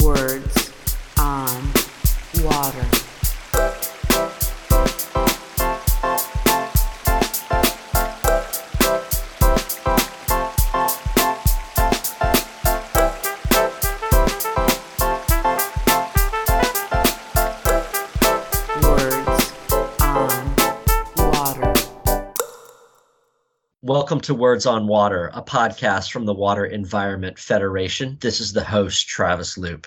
Words 0.00 0.72
on 1.18 1.72
Water. 2.42 2.93
Welcome 23.94 24.22
to 24.22 24.34
Words 24.34 24.66
on 24.66 24.88
Water, 24.88 25.30
a 25.34 25.40
podcast 25.40 26.10
from 26.10 26.24
the 26.24 26.34
Water 26.34 26.64
Environment 26.64 27.38
Federation. 27.38 28.18
This 28.20 28.40
is 28.40 28.52
the 28.52 28.64
host, 28.64 29.06
Travis 29.06 29.56
Loop. 29.56 29.86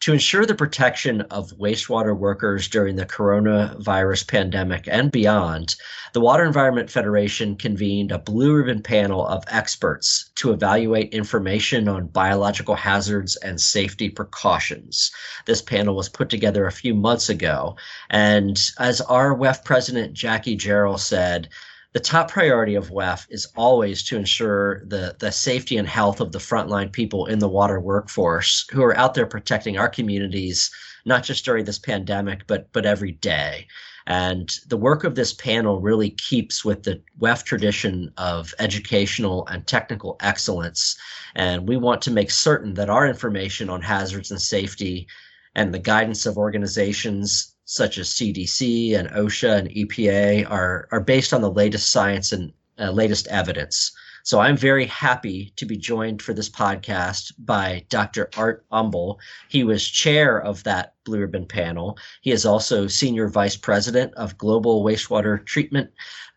To 0.00 0.12
ensure 0.12 0.44
the 0.44 0.54
protection 0.54 1.22
of 1.22 1.50
wastewater 1.52 2.14
workers 2.14 2.68
during 2.68 2.96
the 2.96 3.06
coronavirus 3.06 4.28
pandemic 4.28 4.86
and 4.86 5.10
beyond, 5.10 5.76
the 6.12 6.20
Water 6.20 6.44
Environment 6.44 6.90
Federation 6.90 7.56
convened 7.56 8.12
a 8.12 8.18
blue 8.18 8.52
ribbon 8.52 8.82
panel 8.82 9.26
of 9.26 9.44
experts 9.48 10.30
to 10.34 10.52
evaluate 10.52 11.14
information 11.14 11.88
on 11.88 12.08
biological 12.08 12.74
hazards 12.74 13.36
and 13.36 13.58
safety 13.58 14.10
precautions. 14.10 15.10
This 15.46 15.62
panel 15.62 15.96
was 15.96 16.10
put 16.10 16.28
together 16.28 16.66
a 16.66 16.70
few 16.70 16.94
months 16.94 17.30
ago, 17.30 17.76
and 18.10 18.60
as 18.78 19.00
our 19.00 19.34
WEF 19.34 19.64
president, 19.64 20.12
Jackie 20.12 20.58
Jarrell, 20.58 20.98
said, 20.98 21.48
the 21.92 22.00
top 22.00 22.30
priority 22.30 22.74
of 22.74 22.90
WEF 22.90 23.26
is 23.28 23.46
always 23.54 24.02
to 24.04 24.16
ensure 24.16 24.82
the, 24.86 25.14
the 25.18 25.30
safety 25.30 25.76
and 25.76 25.86
health 25.86 26.20
of 26.20 26.32
the 26.32 26.38
frontline 26.38 26.90
people 26.90 27.26
in 27.26 27.38
the 27.38 27.48
water 27.48 27.80
workforce 27.80 28.66
who 28.72 28.82
are 28.82 28.96
out 28.96 29.14
there 29.14 29.26
protecting 29.26 29.76
our 29.76 29.90
communities, 29.90 30.70
not 31.04 31.22
just 31.22 31.44
during 31.44 31.64
this 31.64 31.78
pandemic, 31.78 32.46
but 32.46 32.72
but 32.72 32.86
every 32.86 33.12
day. 33.12 33.66
And 34.06 34.50
the 34.66 34.76
work 34.76 35.04
of 35.04 35.14
this 35.14 35.32
panel 35.32 35.80
really 35.80 36.10
keeps 36.10 36.64
with 36.64 36.82
the 36.82 37.00
WEF 37.20 37.44
tradition 37.44 38.10
of 38.16 38.54
educational 38.58 39.46
and 39.46 39.66
technical 39.66 40.16
excellence. 40.20 40.96
And 41.34 41.68
we 41.68 41.76
want 41.76 42.02
to 42.02 42.10
make 42.10 42.30
certain 42.30 42.74
that 42.74 42.90
our 42.90 43.06
information 43.06 43.68
on 43.70 43.82
hazards 43.82 44.30
and 44.30 44.40
safety 44.40 45.06
and 45.54 45.72
the 45.72 45.78
guidance 45.78 46.26
of 46.26 46.38
organizations 46.38 47.51
such 47.72 47.96
as 47.96 48.10
CDC 48.10 48.98
and 48.98 49.08
OSHA 49.12 49.60
and 49.60 49.70
EPA 49.70 50.50
are, 50.50 50.88
are 50.92 51.00
based 51.00 51.32
on 51.32 51.40
the 51.40 51.50
latest 51.50 51.88
science 51.90 52.30
and 52.30 52.52
uh, 52.78 52.90
latest 52.90 53.26
evidence. 53.28 53.92
So 54.24 54.40
I'm 54.40 54.58
very 54.58 54.84
happy 54.84 55.54
to 55.56 55.64
be 55.64 55.78
joined 55.78 56.20
for 56.20 56.34
this 56.34 56.50
podcast 56.50 57.32
by 57.38 57.86
Dr. 57.88 58.28
Art 58.36 58.66
Umble. 58.70 59.18
He 59.48 59.64
was 59.64 59.88
chair 59.88 60.38
of 60.38 60.62
that 60.64 60.92
Blue 61.04 61.20
Ribbon 61.20 61.46
panel. 61.46 61.96
He 62.20 62.30
is 62.30 62.44
also 62.44 62.88
senior 62.88 63.28
vice 63.28 63.56
president 63.56 64.12
of 64.16 64.36
global 64.36 64.84
wastewater 64.84 65.42
treatment 65.46 65.90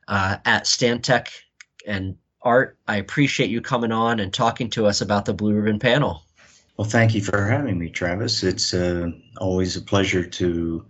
uh, 0.08 0.38
at 0.46 0.64
Stantec. 0.64 1.28
And 1.86 2.16
Art, 2.44 2.78
I 2.88 2.96
appreciate 2.96 3.50
you 3.50 3.60
coming 3.60 3.92
on 3.92 4.22
and 4.22 4.34
talking 4.34 4.70
to 4.70 4.86
us 4.86 5.02
about 5.02 5.26
the 5.26 5.34
Blue 5.34 5.54
Ribbon 5.54 5.80
panel. 5.80 6.24
Well, 6.78 6.88
thank 6.88 7.14
you 7.14 7.22
for 7.22 7.46
having 7.46 7.78
me, 7.78 7.90
Travis. 7.90 8.42
It's 8.42 8.74
uh, 8.74 9.10
always 9.42 9.76
a 9.76 9.82
pleasure 9.82 10.26
to 10.26 10.86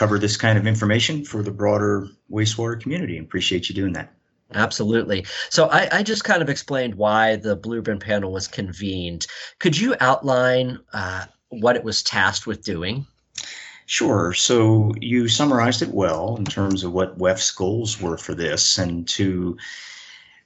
cover 0.00 0.18
this 0.18 0.38
kind 0.38 0.56
of 0.56 0.66
information 0.66 1.22
for 1.26 1.42
the 1.42 1.50
broader 1.50 2.08
wastewater 2.32 2.80
community. 2.80 3.18
Appreciate 3.18 3.68
you 3.68 3.74
doing 3.74 3.92
that. 3.92 4.10
Absolutely. 4.54 5.26
So 5.50 5.66
I, 5.66 5.88
I 5.92 6.02
just 6.02 6.24
kind 6.24 6.40
of 6.40 6.48
explained 6.48 6.94
why 6.94 7.36
the 7.36 7.54
Blue 7.54 7.76
Ribbon 7.76 7.98
panel 7.98 8.32
was 8.32 8.48
convened. 8.48 9.26
Could 9.58 9.78
you 9.78 9.94
outline 10.00 10.78
uh, 10.94 11.26
what 11.50 11.76
it 11.76 11.84
was 11.84 12.02
tasked 12.02 12.46
with 12.46 12.64
doing? 12.64 13.06
Sure. 13.84 14.32
So 14.32 14.94
you 15.02 15.28
summarized 15.28 15.82
it 15.82 15.90
well 15.90 16.34
in 16.38 16.46
terms 16.46 16.82
of 16.82 16.94
what 16.94 17.18
WEF's 17.18 17.50
goals 17.50 18.00
were 18.00 18.16
for 18.16 18.34
this, 18.34 18.78
and 18.78 19.06
to 19.08 19.58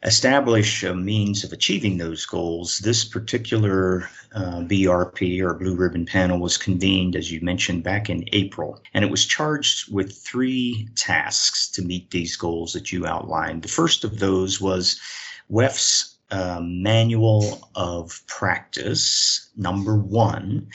establish 0.05 0.83
a 0.83 0.95
means 0.95 1.45
of 1.45 1.53
achieving 1.53 1.97
those 1.97 2.27
goals, 2.27 2.79
this 2.79 3.05
particular 3.05 4.09
uh, 4.35 4.61
BRP 4.61 5.41
or 5.41 5.55
Blue 5.55 5.75
Ribbon 5.75 6.05
Panel 6.05 6.39
was 6.39 6.59
convened, 6.59 7.17
as 7.17 7.33
you 7.33 7.41
mentioned, 7.41 7.83
back 7.83 8.11
in 8.11 8.25
April, 8.33 8.83
and 8.93 9.05
it 9.05 9.11
was 9.11 9.25
charged 9.25 9.93
with 9.93 10.17
three 10.17 10.89
tasks 10.95 11.69
to 11.71 11.83
meet 11.83 12.11
these 12.11 12.37
goals 12.37 12.75
that 12.75 12.93
you 12.93 13.07
outlined. 13.07 13.63
The 13.63 13.69
first 13.69 14.05
of 14.05 14.19
those 14.19 14.61
was 14.61 15.01
WEF's 15.49 16.17
uh, 16.31 16.61
Manual 16.63 17.69
of 17.75 18.21
Practice, 18.27 19.49
number 19.57 19.97
one, 19.97 20.69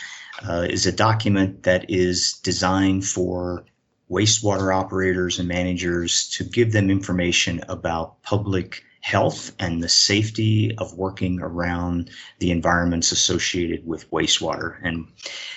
uh, 0.48 0.66
is 0.70 0.86
a 0.86 0.92
document 0.92 1.64
that 1.64 1.86
is 1.90 2.34
designed 2.44 3.06
for 3.06 3.66
wastewater 4.10 4.76
operators 4.76 5.38
and 5.38 5.48
managers 5.48 6.30
to 6.30 6.44
give 6.44 6.72
them 6.72 6.90
information 6.90 7.62
about 7.68 8.22
public 8.24 8.84
health 9.02 9.52
and 9.60 9.82
the 9.82 9.90
safety 9.90 10.76
of 10.78 10.98
working 10.98 11.40
around 11.42 12.10
the 12.40 12.52
environments 12.52 13.12
associated 13.12 13.86
with 13.88 14.10
wastewater. 14.12 14.78
And 14.84 15.08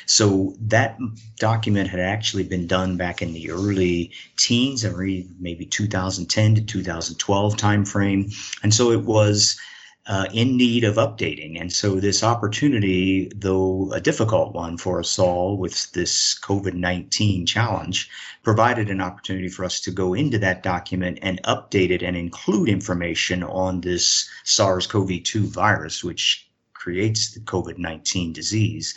so 0.06 0.54
that 0.60 0.96
document 1.38 1.90
had 1.90 2.00
actually 2.00 2.44
been 2.44 2.66
done 2.66 2.96
back 2.96 3.20
in 3.20 3.32
the 3.32 3.50
early 3.50 4.12
teens, 4.36 4.84
maybe 4.84 5.66
2010 5.66 6.54
to 6.54 6.62
2012 6.62 7.56
timeframe. 7.56 8.34
And 8.62 8.72
so 8.72 8.90
it 8.92 9.02
was 9.02 9.58
uh, 10.06 10.26
in 10.32 10.56
need 10.56 10.82
of 10.82 10.96
updating. 10.96 11.60
And 11.60 11.72
so, 11.72 12.00
this 12.00 12.22
opportunity, 12.24 13.30
though 13.36 13.92
a 13.92 14.00
difficult 14.00 14.54
one 14.54 14.76
for 14.76 14.98
us 14.98 15.18
all 15.18 15.56
with 15.56 15.92
this 15.92 16.38
COVID 16.40 16.74
19 16.74 17.46
challenge, 17.46 18.10
provided 18.42 18.90
an 18.90 19.00
opportunity 19.00 19.48
for 19.48 19.64
us 19.64 19.80
to 19.80 19.90
go 19.90 20.14
into 20.14 20.38
that 20.38 20.62
document 20.62 21.18
and 21.22 21.42
update 21.44 21.90
it 21.90 22.02
and 22.02 22.16
include 22.16 22.68
information 22.68 23.42
on 23.42 23.80
this 23.80 24.28
SARS 24.44 24.86
CoV 24.86 25.22
2 25.22 25.46
virus, 25.46 26.02
which 26.02 26.48
creates 26.74 27.32
the 27.32 27.40
COVID 27.40 27.78
19 27.78 28.32
disease, 28.32 28.94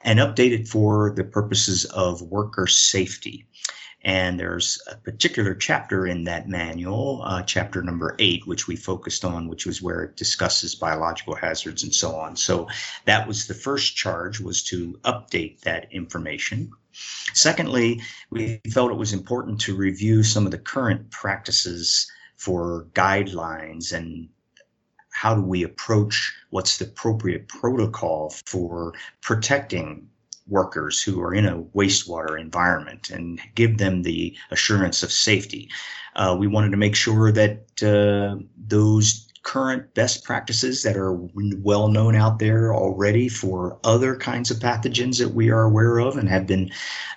and 0.00 0.18
update 0.18 0.50
it 0.50 0.66
for 0.66 1.12
the 1.14 1.22
purposes 1.22 1.84
of 1.84 2.20
worker 2.20 2.66
safety. 2.66 3.46
And 4.02 4.38
there's 4.38 4.80
a 4.90 4.96
particular 4.96 5.54
chapter 5.54 6.06
in 6.06 6.24
that 6.24 6.48
manual, 6.48 7.20
uh, 7.24 7.42
chapter 7.42 7.82
number 7.82 8.14
eight, 8.20 8.46
which 8.46 8.68
we 8.68 8.76
focused 8.76 9.24
on, 9.24 9.48
which 9.48 9.66
was 9.66 9.82
where 9.82 10.02
it 10.04 10.16
discusses 10.16 10.76
biological 10.76 11.34
hazards 11.34 11.82
and 11.82 11.92
so 11.92 12.14
on. 12.14 12.36
So 12.36 12.68
that 13.06 13.26
was 13.26 13.46
the 13.46 13.54
first 13.54 13.96
charge 13.96 14.38
was 14.38 14.62
to 14.64 14.98
update 15.04 15.60
that 15.60 15.92
information. 15.92 16.70
Secondly, 17.34 18.00
we 18.30 18.60
felt 18.70 18.92
it 18.92 18.94
was 18.94 19.12
important 19.12 19.60
to 19.62 19.76
review 19.76 20.22
some 20.22 20.46
of 20.46 20.52
the 20.52 20.58
current 20.58 21.10
practices 21.10 22.10
for 22.36 22.86
guidelines 22.94 23.92
and 23.92 24.28
how 25.10 25.34
do 25.34 25.42
we 25.42 25.64
approach 25.64 26.32
what's 26.50 26.78
the 26.78 26.84
appropriate 26.84 27.48
protocol 27.48 28.30
for 28.46 28.94
protecting 29.20 30.08
workers 30.48 31.02
who 31.02 31.20
are 31.20 31.34
in 31.34 31.46
a 31.46 31.62
wastewater 31.74 32.40
environment 32.40 33.10
and 33.10 33.40
give 33.54 33.78
them 33.78 34.02
the 34.02 34.36
assurance 34.50 35.02
of 35.02 35.12
safety. 35.12 35.68
Uh, 36.16 36.36
we 36.38 36.46
wanted 36.46 36.70
to 36.70 36.76
make 36.76 36.96
sure 36.96 37.30
that 37.30 37.60
uh, 37.82 38.42
those 38.56 39.28
current 39.48 39.94
best 39.94 40.24
practices 40.24 40.82
that 40.82 40.94
are 40.94 41.14
well 41.62 41.88
known 41.88 42.14
out 42.14 42.38
there 42.38 42.74
already 42.74 43.30
for 43.30 43.78
other 43.82 44.14
kinds 44.14 44.50
of 44.50 44.58
pathogens 44.58 45.18
that 45.18 45.32
we 45.32 45.48
are 45.48 45.62
aware 45.62 45.98
of 46.00 46.18
and 46.18 46.28
have 46.28 46.46
been 46.46 46.70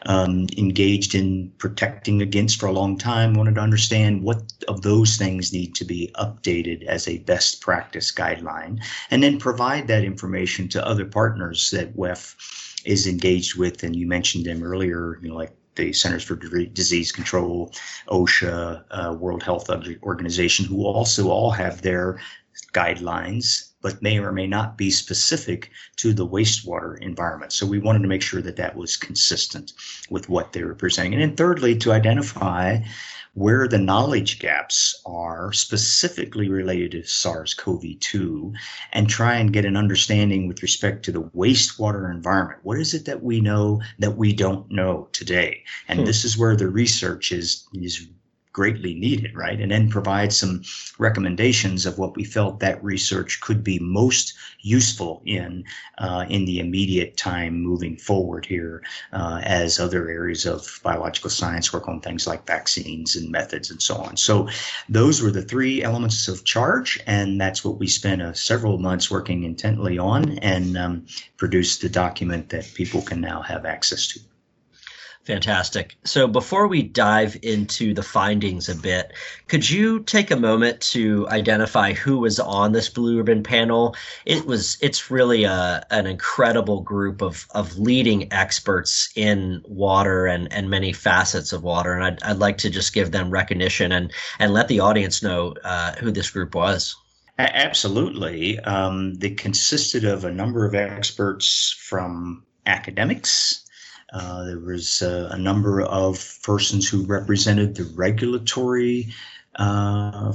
um, 0.06 0.48
engaged 0.58 1.14
in 1.14 1.52
protecting 1.58 2.22
against 2.22 2.58
for 2.58 2.68
a 2.68 2.72
long 2.72 2.98
time 2.98 3.34
wanted 3.34 3.56
to 3.56 3.62
understand 3.62 4.24
what 4.24 4.42
of 4.70 4.82
those 4.82 5.18
things 5.18 5.52
need 5.52 5.76
to 5.76 5.84
be 5.84 6.10
updated 6.16 6.84
as 6.86 7.06
a 7.06 7.18
best 7.20 7.60
practice 7.60 8.14
guideline 8.14 8.82
and 9.10 9.22
then 9.22 9.38
provide 9.38 9.88
that 9.88 10.06
information 10.06 10.70
to 10.70 10.88
other 10.88 11.06
partners 11.06 11.70
that 11.72 11.98
WEF 11.98 12.36
is 12.86 13.08
engaged 13.08 13.58
with, 13.58 13.84
and 13.84 13.96
you 13.96 14.08
mentioned 14.08 14.46
them 14.46 14.64
earlier, 14.64 15.20
you 15.22 15.30
know, 15.30 15.36
like 15.36 15.56
the 15.76 15.94
Centers 15.94 16.24
for 16.24 16.36
Disease 16.36 17.12
Control, 17.12 17.72
OSHA, 18.08 18.84
uh, 18.92 19.14
World 19.14 19.44
Health 19.44 19.70
Organization, 20.04 20.66
who 20.66 20.86
also 20.86 21.30
all 21.30 21.52
have 21.52 21.82
their 21.82 22.20
guidelines, 22.74 23.72
but 23.82 24.02
may 24.02 24.20
or 24.20 24.32
may 24.32 24.48
not 24.48 24.78
be 24.78 24.92
specific 24.92 25.72
to 25.98 26.14
the 26.14 26.28
wastewater 26.28 27.00
environment. 27.00 27.54
So 27.54 27.66
we 27.66 27.80
wanted 27.80 28.02
to 28.02 28.08
make 28.08 28.22
sure 28.22 28.42
that 28.42 28.58
that 28.58 28.76
was 28.76 28.98
consistent 28.98 29.74
with 30.10 30.30
what 30.30 30.54
they 30.54 30.64
were 30.64 30.76
presenting. 30.76 31.14
And 31.14 31.22
then 31.22 31.36
thirdly, 31.36 31.76
to 31.78 31.92
identify 31.92 32.80
where 33.34 33.68
the 33.68 33.78
knowledge 33.78 34.40
gaps 34.40 35.02
are 35.06 35.54
specifically 35.54 36.50
related 36.50 36.92
to 36.92 37.04
SARS 37.04 37.54
CoV 37.54 37.82
2 38.00 38.54
and 38.92 39.10
try 39.10 39.36
and 39.36 39.54
get 39.54 39.66
an 39.66 39.78
understanding 39.78 40.48
with 40.48 40.62
respect 40.62 41.04
to 41.06 41.12
the 41.12 41.24
wastewater 41.24 42.12
environment. 42.12 42.60
What 42.64 42.78
is 42.78 42.94
it 42.94 43.06
that 43.06 43.24
we 43.24 43.40
know 43.40 43.82
that 44.00 44.18
we 44.18 44.34
don't 44.34 44.70
know 44.70 45.08
today? 45.14 45.64
And 45.88 46.00
hmm. 46.00 46.06
this 46.06 46.26
is 46.26 46.38
where 46.38 46.56
the 46.56 46.68
research 46.68 47.32
is, 47.32 47.66
is 47.74 48.08
greatly 48.54 48.94
needed, 48.94 49.36
right? 49.36 49.60
And 49.60 49.72
then 49.72 49.90
provide 49.90 50.34
some 50.34 50.64
recommendations 51.00 51.86
of 51.86 51.98
what 51.98 52.16
we 52.16 52.24
felt 52.24 52.60
that 52.60 52.84
research 52.84 53.40
could 53.42 53.64
be 53.64 53.80
most 53.80 54.34
useful 54.60 55.22
in 55.26 55.64
uh, 55.98 56.26
in 56.30 56.46
the 56.46 56.60
immediate 56.60 57.16
time 57.18 57.62
moving 57.62 57.96
forward 57.96 58.46
here, 58.46 58.84
uh, 59.14 59.42
as 59.44 59.80
other 59.80 60.10
areas 60.10 60.46
of 60.46 60.80
biological 60.84 61.30
science 61.30 61.72
work 61.72 61.88
on 61.88 62.02
things 62.02 62.28
like 62.28 62.46
vaccines 62.46 63.16
and 63.16 63.32
methods 63.32 63.72
and 63.72 63.82
so 63.82 63.96
on. 63.96 64.18
So 64.18 64.50
those 64.90 65.22
were 65.22 65.32
the 65.32 65.42
three 65.42 65.84
elements 65.84 66.28
of 66.28 66.44
charge, 66.44 67.00
and 67.08 67.40
that's 67.40 67.64
what 67.64 67.78
we 67.78 67.88
spent 67.88 68.22
uh, 68.22 68.34
several 68.34 68.78
months 68.78 69.10
working 69.10 69.44
intently 69.44 69.98
on 69.98 70.38
and 70.40 70.78
um, 70.78 71.06
produced 71.38 71.82
the 71.82 71.90
document 71.90 72.50
that 72.50 72.74
people 72.74 73.02
can 73.02 73.22
now 73.22 73.42
have 73.42 73.66
access 73.66 74.08
to. 74.08 74.20
Fantastic. 75.24 75.96
So 76.04 76.28
before 76.28 76.66
we 76.66 76.82
dive 76.82 77.38
into 77.44 77.94
the 77.94 78.02
findings 78.02 78.68
a 78.70 78.76
bit, 78.76 79.14
could 79.48 79.70
you 79.70 80.00
take 80.00 80.32
a 80.32 80.36
moment 80.36 80.82
to 80.82 81.28
identify 81.30 81.94
who 81.94 82.18
was 82.18 82.40
on 82.40 82.72
this 82.72 82.90
Blue 82.90 83.18
Ribbon 83.18 83.44
panel? 83.44 83.96
It 84.26 84.48
was 84.48 84.80
it's 84.82 85.12
really 85.12 85.44
a, 85.44 85.86
an 85.92 86.08
incredible 86.08 86.82
group 86.82 87.22
of, 87.22 87.46
of 87.52 87.78
leading 87.78 88.34
experts 88.34 89.10
in 89.16 89.62
water 89.66 90.26
and, 90.26 90.52
and 90.52 90.72
many 90.72 90.92
facets 90.92 91.54
of 91.54 91.62
water. 91.62 91.94
And 91.94 92.04
I'd, 92.04 92.24
I'd 92.24 92.40
like 92.40 92.58
to 92.60 92.72
just 92.72 92.94
give 92.94 93.12
them 93.12 93.30
recognition 93.30 93.92
and, 93.92 94.12
and 94.40 94.54
let 94.54 94.70
the 94.70 94.80
audience 94.80 95.22
know 95.22 95.54
uh, 95.64 95.94
who 95.98 96.12
this 96.12 96.32
group 96.32 96.56
was. 96.56 96.96
Absolutely. 97.38 98.60
Um, 98.60 99.14
they 99.16 99.32
consisted 99.32 100.04
of 100.04 100.26
a 100.26 100.32
number 100.32 100.66
of 100.66 100.74
experts 100.74 101.76
from 101.80 102.44
academics, 102.66 103.66
uh, 104.12 104.44
there 104.46 104.60
was 104.60 105.02
uh, 105.02 105.30
a 105.32 105.38
number 105.38 105.82
of 105.82 106.40
persons 106.44 106.90
who 106.90 107.06
represented 107.06 107.76
the 107.76 107.86
regulatory 107.96 109.14
uh, 109.56 110.34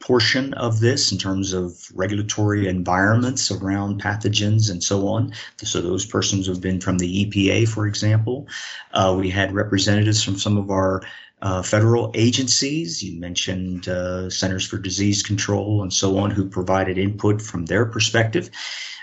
portion 0.00 0.54
of 0.54 0.80
this 0.80 1.12
in 1.12 1.18
terms 1.18 1.52
of 1.52 1.86
regulatory 1.94 2.68
environments 2.68 3.50
around 3.50 4.00
pathogens 4.00 4.70
and 4.70 4.82
so 4.82 5.08
on. 5.08 5.32
So 5.62 5.80
those 5.80 6.06
persons 6.06 6.46
have 6.46 6.60
been 6.60 6.80
from 6.80 6.98
the 6.98 7.26
EPA, 7.26 7.68
for 7.68 7.86
example. 7.86 8.46
Uh, 8.92 9.16
we 9.18 9.28
had 9.28 9.52
representatives 9.52 10.22
from 10.22 10.36
some 10.36 10.56
of 10.56 10.70
our 10.70 11.02
uh, 11.42 11.62
federal 11.62 12.10
agencies. 12.14 13.02
You 13.02 13.20
mentioned 13.20 13.88
uh, 13.88 14.30
Centers 14.30 14.66
for 14.66 14.78
Disease 14.78 15.22
Control 15.22 15.82
and 15.82 15.92
so 15.92 16.18
on, 16.18 16.30
who 16.30 16.48
provided 16.48 16.98
input 16.98 17.42
from 17.42 17.66
their 17.66 17.84
perspective. 17.84 18.50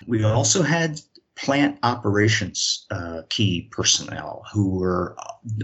We 0.08 0.24
also 0.24 0.64
had 0.64 1.02
plant 1.36 1.78
operations 1.84 2.86
uh, 2.92 3.22
key 3.30 3.68
personnel 3.72 4.44
who 4.54 4.70
were 4.70 5.18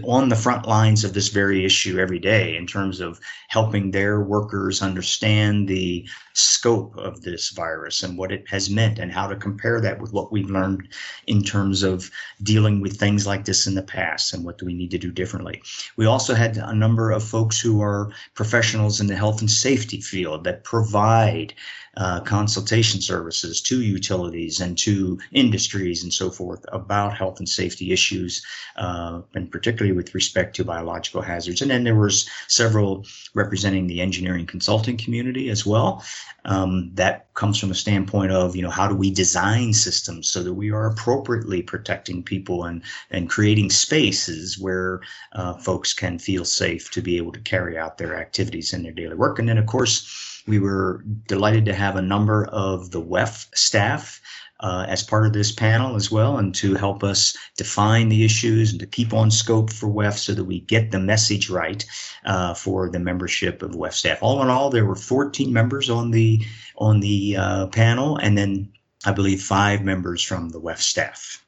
on 0.04 0.28
the 0.28 0.36
front 0.36 0.66
lines 0.66 1.02
of 1.02 1.14
this 1.14 1.28
very 1.28 1.64
issue 1.64 1.98
every 1.98 2.18
day 2.18 2.56
in 2.56 2.66
terms 2.66 3.00
of 3.00 3.18
helping 3.48 3.90
their 3.90 4.20
workers 4.20 4.82
understand 4.82 5.66
the 5.66 6.06
scope 6.34 6.96
of 6.98 7.22
this 7.22 7.50
virus 7.50 8.02
and 8.02 8.18
what 8.18 8.30
it 8.30 8.44
has 8.48 8.68
meant 8.68 8.98
and 8.98 9.10
how 9.10 9.26
to 9.26 9.34
compare 9.34 9.80
that 9.80 9.98
with 9.98 10.12
what 10.12 10.30
we've 10.30 10.50
learned 10.50 10.86
in 11.26 11.42
terms 11.42 11.82
of 11.82 12.10
dealing 12.42 12.80
with 12.80 12.98
things 12.98 13.26
like 13.26 13.44
this 13.44 13.66
in 13.66 13.74
the 13.74 13.82
past 13.82 14.34
and 14.34 14.44
what 14.44 14.58
do 14.58 14.66
we 14.66 14.74
need 14.74 14.90
to 14.90 14.98
do 14.98 15.10
differently. 15.10 15.62
We 15.96 16.06
also 16.06 16.34
had 16.34 16.58
a 16.58 16.74
number 16.74 17.10
of 17.10 17.24
folks 17.24 17.58
who 17.58 17.80
are 17.80 18.12
professionals 18.34 19.00
in 19.00 19.06
the 19.06 19.16
health 19.16 19.40
and 19.40 19.50
safety 19.50 20.00
field 20.00 20.44
that 20.44 20.64
provide 20.64 21.54
uh, 21.96 22.20
consultation 22.20 23.00
services 23.00 23.60
to 23.60 23.82
utilities 23.82 24.60
and 24.60 24.78
to 24.78 25.18
industries 25.32 26.02
and 26.02 26.12
so 26.12 26.30
forth 26.30 26.64
about 26.72 27.14
health 27.14 27.38
and 27.38 27.48
safety 27.48 27.92
issues, 27.92 28.44
uh, 28.76 29.20
and 29.34 29.50
particularly 29.50 29.94
with 29.94 30.14
respect 30.14 30.56
to 30.56 30.64
biological 30.64 31.20
hazards. 31.20 31.60
And 31.60 31.70
then 31.70 31.84
there 31.84 31.98
was 31.98 32.28
several 32.48 33.04
representing 33.34 33.86
the 33.86 34.00
engineering 34.00 34.46
consulting 34.46 34.96
community 34.96 35.50
as 35.50 35.66
well. 35.66 36.02
Um, 36.44 36.90
that 36.94 37.32
comes 37.34 37.58
from 37.58 37.70
a 37.70 37.74
standpoint 37.74 38.32
of 38.32 38.56
you 38.56 38.62
know 38.62 38.70
how 38.70 38.88
do 38.88 38.96
we 38.96 39.10
design 39.10 39.72
systems 39.72 40.28
so 40.28 40.42
that 40.42 40.54
we 40.54 40.72
are 40.72 40.86
appropriately 40.86 41.62
protecting 41.62 42.22
people 42.22 42.64
and 42.64 42.82
and 43.10 43.30
creating 43.30 43.70
spaces 43.70 44.58
where 44.58 45.00
uh, 45.34 45.54
folks 45.54 45.92
can 45.92 46.18
feel 46.18 46.44
safe 46.44 46.90
to 46.90 47.02
be 47.02 47.16
able 47.16 47.32
to 47.32 47.40
carry 47.40 47.78
out 47.78 47.98
their 47.98 48.16
activities 48.16 48.72
in 48.72 48.82
their 48.82 48.92
daily 48.92 49.14
work. 49.14 49.38
And 49.38 49.48
then 49.48 49.58
of 49.58 49.66
course 49.66 50.31
we 50.46 50.58
were 50.58 51.04
delighted 51.26 51.66
to 51.66 51.74
have 51.74 51.96
a 51.96 52.02
number 52.02 52.44
of 52.46 52.90
the 52.90 53.00
WEF 53.00 53.48
staff 53.54 54.20
uh, 54.60 54.86
as 54.88 55.02
part 55.02 55.26
of 55.26 55.32
this 55.32 55.50
panel 55.50 55.96
as 55.96 56.10
well, 56.10 56.38
and 56.38 56.54
to 56.54 56.74
help 56.74 57.02
us 57.02 57.36
define 57.56 58.08
the 58.08 58.24
issues 58.24 58.70
and 58.70 58.80
to 58.80 58.86
keep 58.86 59.12
on 59.12 59.30
scope 59.30 59.72
for 59.72 59.88
WEF 59.88 60.16
so 60.16 60.34
that 60.34 60.44
we 60.44 60.60
get 60.60 60.90
the 60.90 61.00
message 61.00 61.50
right 61.50 61.84
uh, 62.24 62.54
for 62.54 62.88
the 62.88 63.00
membership 63.00 63.62
of 63.62 63.72
WEF 63.72 63.92
staff. 63.92 64.18
All 64.22 64.42
in 64.42 64.48
all, 64.48 64.70
there 64.70 64.86
were 64.86 64.94
14 64.94 65.52
members 65.52 65.90
on 65.90 66.12
the 66.12 66.44
on 66.76 67.00
the 67.00 67.36
uh, 67.36 67.66
panel, 67.68 68.16
and 68.16 68.38
then 68.38 68.72
I 69.04 69.12
believe 69.12 69.42
five 69.42 69.82
members 69.82 70.22
from 70.22 70.50
the 70.50 70.60
WEF 70.60 70.78
staff. 70.78 71.44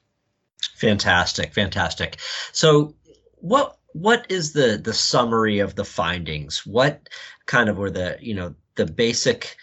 Fantastic, 0.76 1.54
fantastic. 1.54 2.18
So, 2.52 2.94
what 3.36 3.78
what 3.92 4.26
is 4.28 4.52
the 4.52 4.80
the 4.82 4.92
summary 4.92 5.60
of 5.60 5.76
the 5.76 5.84
findings? 5.84 6.66
What 6.66 7.08
kind 7.46 7.68
of 7.68 7.78
were 7.78 7.90
the 7.90 8.16
you 8.20 8.34
know 8.34 8.54
the 8.76 8.86
basic 8.86 9.56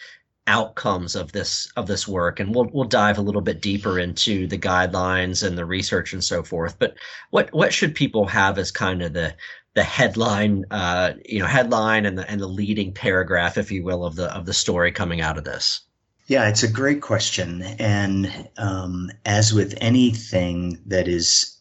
outcomes 0.48 1.16
of 1.16 1.31
this 1.31 1.72
of 1.75 1.88
this 1.88 2.08
work. 2.08 2.40
And 2.40 2.54
we'll 2.54 2.69
we'll 2.74 2.86
dive 2.86 3.18
a 3.18 3.22
little 3.22 3.42
bit 3.42 3.62
deeper 3.62 4.00
into 4.00 4.48
the 4.48 4.58
guidelines 4.58 5.46
and 5.46 5.58
the 5.58 5.66
research 5.66 6.13
and 6.13 6.24
so 6.24 6.44
forth. 6.44 6.78
But 6.80 6.96
what 7.30 7.54
what 7.54 7.74
should 7.74 7.96
people 7.96 8.25
have 8.28 8.58
as 8.58 8.72
kind 8.72 9.02
of 9.02 9.13
the 9.13 9.36
the 9.74 9.84
headline 9.84 10.66
uh 10.72 11.13
you 11.25 11.40
know 11.40 11.46
headline 11.46 12.06
and 12.06 12.18
the 12.18 12.30
and 12.30 12.42
the 12.42 12.48
leading 12.48 12.94
paragraph 12.94 13.58
if 13.58 13.72
you 13.72 13.84
will 13.84 14.04
of 14.04 14.16
the 14.16 14.34
of 14.36 14.46
the 14.46 14.54
story 14.54 14.92
coming 14.92 15.22
out 15.22 15.38
of 15.38 15.44
this? 15.44 15.81
Yeah 16.28 16.50
it's 16.50 16.63
a 16.63 16.72
great 16.72 17.02
question. 17.02 17.62
And 17.62 18.50
um, 18.58 19.12
as 19.25 19.54
with 19.54 19.75
anything 19.80 20.81
that 20.88 21.08
is 21.08 21.61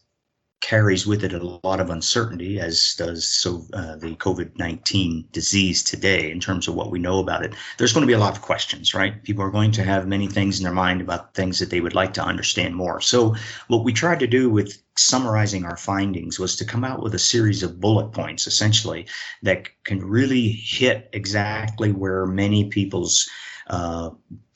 carries 0.61 1.05
with 1.05 1.23
it 1.23 1.33
a 1.33 1.59
lot 1.63 1.79
of 1.79 1.89
uncertainty, 1.89 2.59
as 2.59 2.95
does 2.97 3.27
so 3.27 3.65
uh, 3.73 3.95
the 3.97 4.15
COVID 4.15 4.57
nineteen 4.57 5.27
disease 5.31 5.83
today. 5.83 6.31
In 6.31 6.39
terms 6.39 6.67
of 6.67 6.75
what 6.75 6.91
we 6.91 6.99
know 6.99 7.19
about 7.19 7.43
it, 7.43 7.53
there's 7.77 7.93
going 7.93 8.03
to 8.03 8.07
be 8.07 8.13
a 8.13 8.19
lot 8.19 8.35
of 8.35 8.41
questions, 8.41 8.93
right? 8.93 9.21
People 9.23 9.43
are 9.43 9.51
going 9.51 9.71
to 9.71 9.83
have 9.83 10.07
many 10.07 10.27
things 10.27 10.59
in 10.59 10.63
their 10.63 10.73
mind 10.73 11.01
about 11.01 11.33
things 11.33 11.59
that 11.59 11.69
they 11.69 11.81
would 11.81 11.95
like 11.95 12.13
to 12.13 12.23
understand 12.23 12.75
more. 12.75 13.01
So, 13.01 13.35
what 13.67 13.83
we 13.83 13.91
tried 13.91 14.19
to 14.19 14.27
do 14.27 14.49
with 14.49 14.81
summarizing 14.97 15.65
our 15.65 15.77
findings 15.77 16.39
was 16.39 16.55
to 16.57 16.65
come 16.65 16.83
out 16.83 17.01
with 17.01 17.15
a 17.15 17.19
series 17.19 17.63
of 17.63 17.81
bullet 17.81 18.11
points, 18.11 18.47
essentially, 18.47 19.07
that 19.41 19.67
can 19.83 19.99
really 19.99 20.49
hit 20.51 21.09
exactly 21.13 21.91
where 21.91 22.25
many 22.25 22.69
people's 22.69 23.29
uh, 23.67 24.11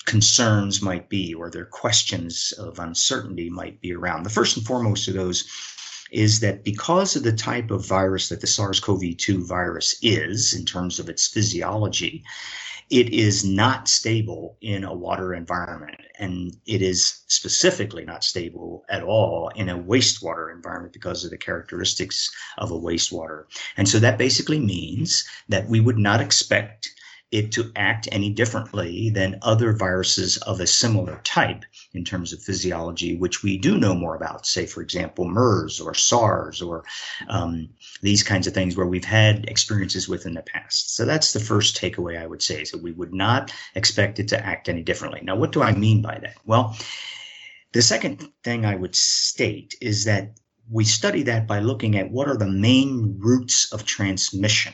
concerns 0.06 0.82
might 0.82 1.10
be 1.10 1.34
or 1.34 1.50
their 1.50 1.66
questions 1.66 2.54
of 2.60 2.80
uncertainty 2.80 3.50
might 3.50 3.82
be 3.82 3.94
around. 3.94 4.24
The 4.24 4.30
first 4.30 4.56
and 4.56 4.66
foremost 4.66 5.08
of 5.08 5.16
those 5.16 5.46
is 6.16 6.40
that 6.40 6.64
because 6.64 7.18
of 7.18 7.24
the 7.24 7.34
type 7.34 7.72
of 7.72 7.86
virus 7.86 8.30
that 8.30 8.40
the 8.40 8.48
SARS 8.48 8.80
CoV 8.80 9.18
2 9.18 9.46
virus 9.46 10.00
is, 10.02 10.54
in 10.54 10.64
terms 10.64 10.98
of 10.98 11.10
its 11.10 11.28
physiology, 11.28 12.24
it 12.90 13.10
is 13.10 13.44
not 13.44 13.90
stable 13.90 14.56
in 14.62 14.86
a 14.86 14.94
water 14.94 15.34
environment. 15.34 16.00
And 16.18 16.56
it 16.66 16.82
is 16.82 17.24
specifically 17.28 18.06
not 18.06 18.24
stable 18.24 18.86
at 18.88 19.04
all 19.04 19.50
in 19.56 19.68
a 19.68 19.78
wastewater 19.78 20.56
environment 20.56 20.94
because 20.94 21.26
of 21.26 21.32
the 21.32 21.38
characteristics 21.38 22.32
of 22.60 22.72
a 22.72 22.80
wastewater. 22.80 23.44
And 23.76 23.90
so 23.90 24.00
that 24.00 24.18
basically 24.18 24.60
means 24.60 25.28
that 25.50 25.68
we 25.68 25.82
would 25.82 25.98
not 25.98 26.22
expect 26.22 26.92
it 27.32 27.52
to 27.52 27.72
act 27.76 28.08
any 28.12 28.30
differently 28.30 29.10
than 29.10 29.40
other 29.42 29.74
viruses 29.74 30.38
of 30.38 30.60
a 30.60 30.68
similar 30.68 31.20
type 31.24 31.66
in 31.94 32.04
terms 32.04 32.32
of 32.32 32.42
physiology, 32.42 33.16
which 33.18 33.44
we 33.44 33.58
do 33.58 33.78
know 33.78 33.96
more 33.96 34.16
about, 34.16 34.46
say, 34.46 34.66
for 34.66 34.82
example, 34.82 35.26
MERS 35.26 35.82
or 35.82 35.94
SARS 35.94 36.62
or 36.62 36.84
um, 37.28 37.68
these 38.02 38.24
kinds 38.24 38.48
of 38.48 38.54
things 38.54 38.78
where 38.78 38.86
we've 38.86 39.04
had 39.06 39.50
experiences 39.50 40.08
with 40.08 40.26
in 40.26 40.36
the 40.36 40.44
past. 40.44 40.96
So 40.96 41.04
that's 41.04 41.34
the 41.34 41.40
first 41.40 41.76
takeaway 41.76 42.22
I 42.22 42.28
would 42.28 42.42
say 42.42 42.62
is 42.62 42.72
that 42.72 42.84
we 42.84 42.92
would 42.92 43.14
not 43.14 43.52
expect 43.74 44.20
it 44.20 44.28
to 44.30 44.46
act 44.46 44.70
any 44.70 44.84
differently. 44.84 45.22
Now, 45.24 45.36
what 45.36 45.52
do 45.52 45.62
I 45.62 45.74
mean 45.74 46.02
by 46.02 46.20
that? 46.22 46.38
Well, 46.46 46.78
the 47.74 47.82
second 47.82 48.30
thing 48.44 48.66
I 48.66 48.76
would 48.76 48.96
state 48.96 49.76
is 49.82 50.06
that 50.06 50.40
we 50.70 50.86
study 50.86 51.24
that 51.24 51.48
by 51.48 51.60
looking 51.60 51.98
at 51.98 52.12
what 52.12 52.28
are 52.28 52.38
the 52.38 52.48
main 52.48 53.18
routes 53.20 53.72
of 53.72 53.86
transmission 53.86 54.74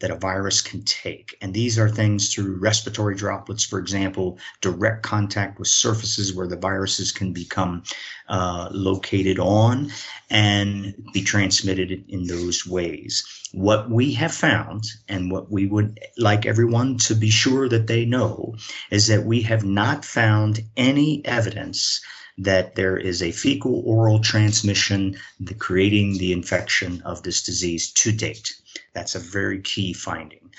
that 0.00 0.10
a 0.10 0.16
virus 0.16 0.60
can 0.60 0.82
take. 0.82 1.36
And 1.40 1.54
these 1.54 1.78
are 1.78 1.88
things 1.88 2.34
through 2.34 2.58
respiratory 2.58 3.14
droplets, 3.14 3.64
for 3.64 3.78
example, 3.78 4.38
direct 4.60 5.02
contact 5.02 5.58
with 5.58 5.68
surfaces 5.68 6.34
where 6.34 6.46
the 6.46 6.56
viruses 6.56 7.12
can 7.12 7.32
become 7.32 7.84
uh, 8.28 8.68
located 8.72 9.38
on 9.38 9.90
and 10.30 10.94
be 11.12 11.22
transmitted 11.22 12.04
in 12.08 12.24
those 12.26 12.66
ways. 12.66 13.24
What 13.52 13.90
we 13.90 14.14
have 14.14 14.32
found, 14.32 14.84
and 15.08 15.30
what 15.30 15.50
we 15.50 15.66
would 15.66 15.98
like 16.16 16.46
everyone 16.46 16.98
to 16.98 17.14
be 17.14 17.30
sure 17.30 17.68
that 17.68 17.86
they 17.86 18.04
know, 18.04 18.54
is 18.90 19.08
that 19.08 19.24
we 19.24 19.42
have 19.42 19.64
not 19.64 20.04
found 20.04 20.60
any 20.76 21.24
evidence 21.24 22.00
that 22.40 22.74
there 22.74 22.96
is 22.96 23.22
a 23.22 23.32
fecal 23.32 23.82
oral 23.84 24.18
transmission 24.18 25.14
the, 25.38 25.52
creating 25.52 26.16
the 26.16 26.32
infection 26.32 27.02
of 27.02 27.22
this 27.22 27.42
disease 27.42 27.92
to 27.92 28.12
date. 28.12 28.54
That's 28.94 29.14
a 29.14 29.18
very 29.18 29.60
key 29.60 29.92
finding. 29.92 30.50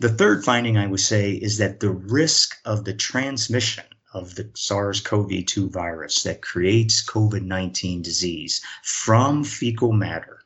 The 0.00 0.10
third 0.10 0.44
finding 0.44 0.76
I 0.76 0.86
would 0.86 1.00
say 1.00 1.32
is 1.32 1.56
that 1.56 1.80
the 1.80 1.90
risk 1.90 2.58
of 2.66 2.84
the 2.84 2.92
transmission 2.92 3.84
of 4.12 4.34
the 4.34 4.50
SARS 4.54 5.00
CoV 5.00 5.46
2 5.46 5.70
virus 5.70 6.24
that 6.24 6.42
creates 6.42 7.02
COVID 7.02 7.42
19 7.42 8.02
disease 8.02 8.60
from 8.82 9.42
fecal 9.42 9.92
matter 9.92 10.40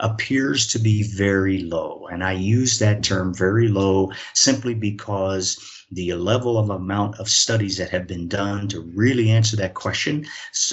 appears 0.00 0.66
to 0.68 0.78
be 0.78 1.04
very 1.04 1.62
low. 1.62 2.08
And 2.10 2.24
I 2.24 2.32
use 2.32 2.78
that 2.78 3.04
term 3.04 3.34
very 3.34 3.68
low 3.68 4.10
simply 4.34 4.74
because 4.74 5.79
the 5.92 6.14
level 6.14 6.56
of 6.56 6.70
amount 6.70 7.18
of 7.18 7.28
studies 7.28 7.76
that 7.76 7.90
have 7.90 8.06
been 8.06 8.28
done 8.28 8.68
to 8.68 8.80
really 8.80 9.30
answer 9.30 9.56
that 9.56 9.74
question, 9.74 10.26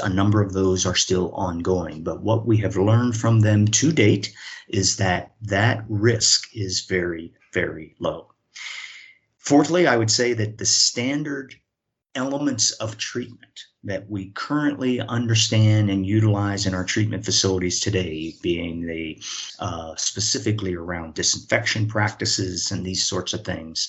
a 0.04 0.10
number 0.10 0.42
of 0.42 0.54
those 0.54 0.86
are 0.86 0.96
still 0.96 1.32
ongoing. 1.34 2.04
But 2.04 2.22
what 2.22 2.46
we 2.46 2.58
have 2.58 2.78
learned 2.78 3.18
from 3.18 3.40
them 3.40 3.68
to 3.68 3.92
date 3.92 4.34
is 4.68 4.98
that 4.98 5.34
that 5.42 5.84
risk 5.90 6.50
is 6.54 6.82
very, 6.82 7.34
very 7.54 7.96
low. 8.00 8.34
Fourthly, 9.38 9.88
I 9.88 9.98
would 9.98 10.12
say 10.12 10.34
that 10.34 10.58
the 10.58 10.66
standard 10.66 11.56
elements 12.16 12.72
of 12.72 12.98
treatment 12.98 13.66
that 13.84 14.10
we 14.10 14.32
currently 14.32 15.00
understand 15.00 15.90
and 15.90 16.06
utilize 16.06 16.66
in 16.66 16.74
our 16.74 16.84
treatment 16.84 17.24
facilities 17.24 17.80
today, 17.80 18.34
being 18.42 18.86
the 18.86 19.22
uh, 19.60 19.96
specifically 19.96 20.76
around 20.76 21.14
disinfection 21.14 21.88
practices 21.88 22.72
and 22.72 22.86
these 22.86 23.06
sorts 23.06 23.34
of 23.34 23.46
things, 23.46 23.88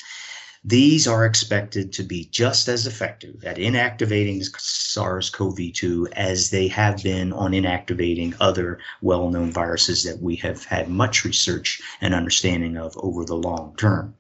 these 0.65 1.07
are 1.07 1.25
expected 1.25 1.93
to 1.93 2.03
be 2.03 2.25
just 2.25 2.67
as 2.69 2.87
effective 2.87 3.45
at 3.45 3.59
inactivating 3.59 4.45
SARS 4.59 5.31
CoV 5.31 5.73
2 5.73 6.09
as 6.12 6.50
they 6.50 6.67
have 6.67 7.03
been 7.03 7.33
on 7.33 7.53
inactivating 7.53 8.35
other 8.41 8.81
well 9.00 9.31
known 9.31 9.53
viruses 9.53 10.03
that 10.03 10.21
we 10.21 10.35
have 10.37 10.65
had 10.65 10.88
much 10.88 11.25
research 11.25 11.81
and 12.00 12.12
understanding 12.12 12.77
of 12.77 12.93
over 12.99 13.25
the 13.25 13.37
long 13.37 13.77
term. 13.77 14.15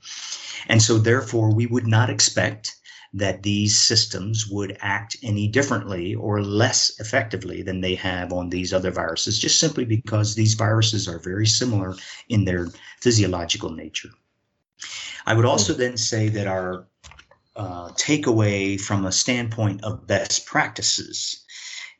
And 0.68 0.80
so, 0.80 0.98
therefore, 0.98 1.52
we 1.52 1.66
would 1.66 1.88
not 1.88 2.08
expect 2.08 2.76
that 3.12 3.42
these 3.42 3.78
systems 3.78 4.46
would 4.46 4.76
act 4.80 5.16
any 5.22 5.48
differently 5.48 6.14
or 6.14 6.42
less 6.42 6.92
effectively 7.00 7.62
than 7.62 7.80
they 7.80 7.96
have 7.96 8.32
on 8.32 8.50
these 8.50 8.72
other 8.72 8.90
viruses, 8.90 9.38
just 9.38 9.58
simply 9.58 9.84
because 9.84 10.34
these 10.34 10.54
viruses 10.54 11.08
are 11.08 11.18
very 11.18 11.46
similar 11.46 11.96
in 12.28 12.44
their 12.44 12.68
physiological 13.00 13.70
nature. 13.70 14.10
I 15.28 15.34
would 15.34 15.44
also 15.44 15.74
then 15.74 15.98
say 15.98 16.30
that 16.30 16.46
our 16.46 16.86
uh, 17.54 17.90
takeaway 17.90 18.80
from 18.80 19.04
a 19.04 19.12
standpoint 19.12 19.84
of 19.84 20.06
best 20.06 20.46
practices 20.46 21.44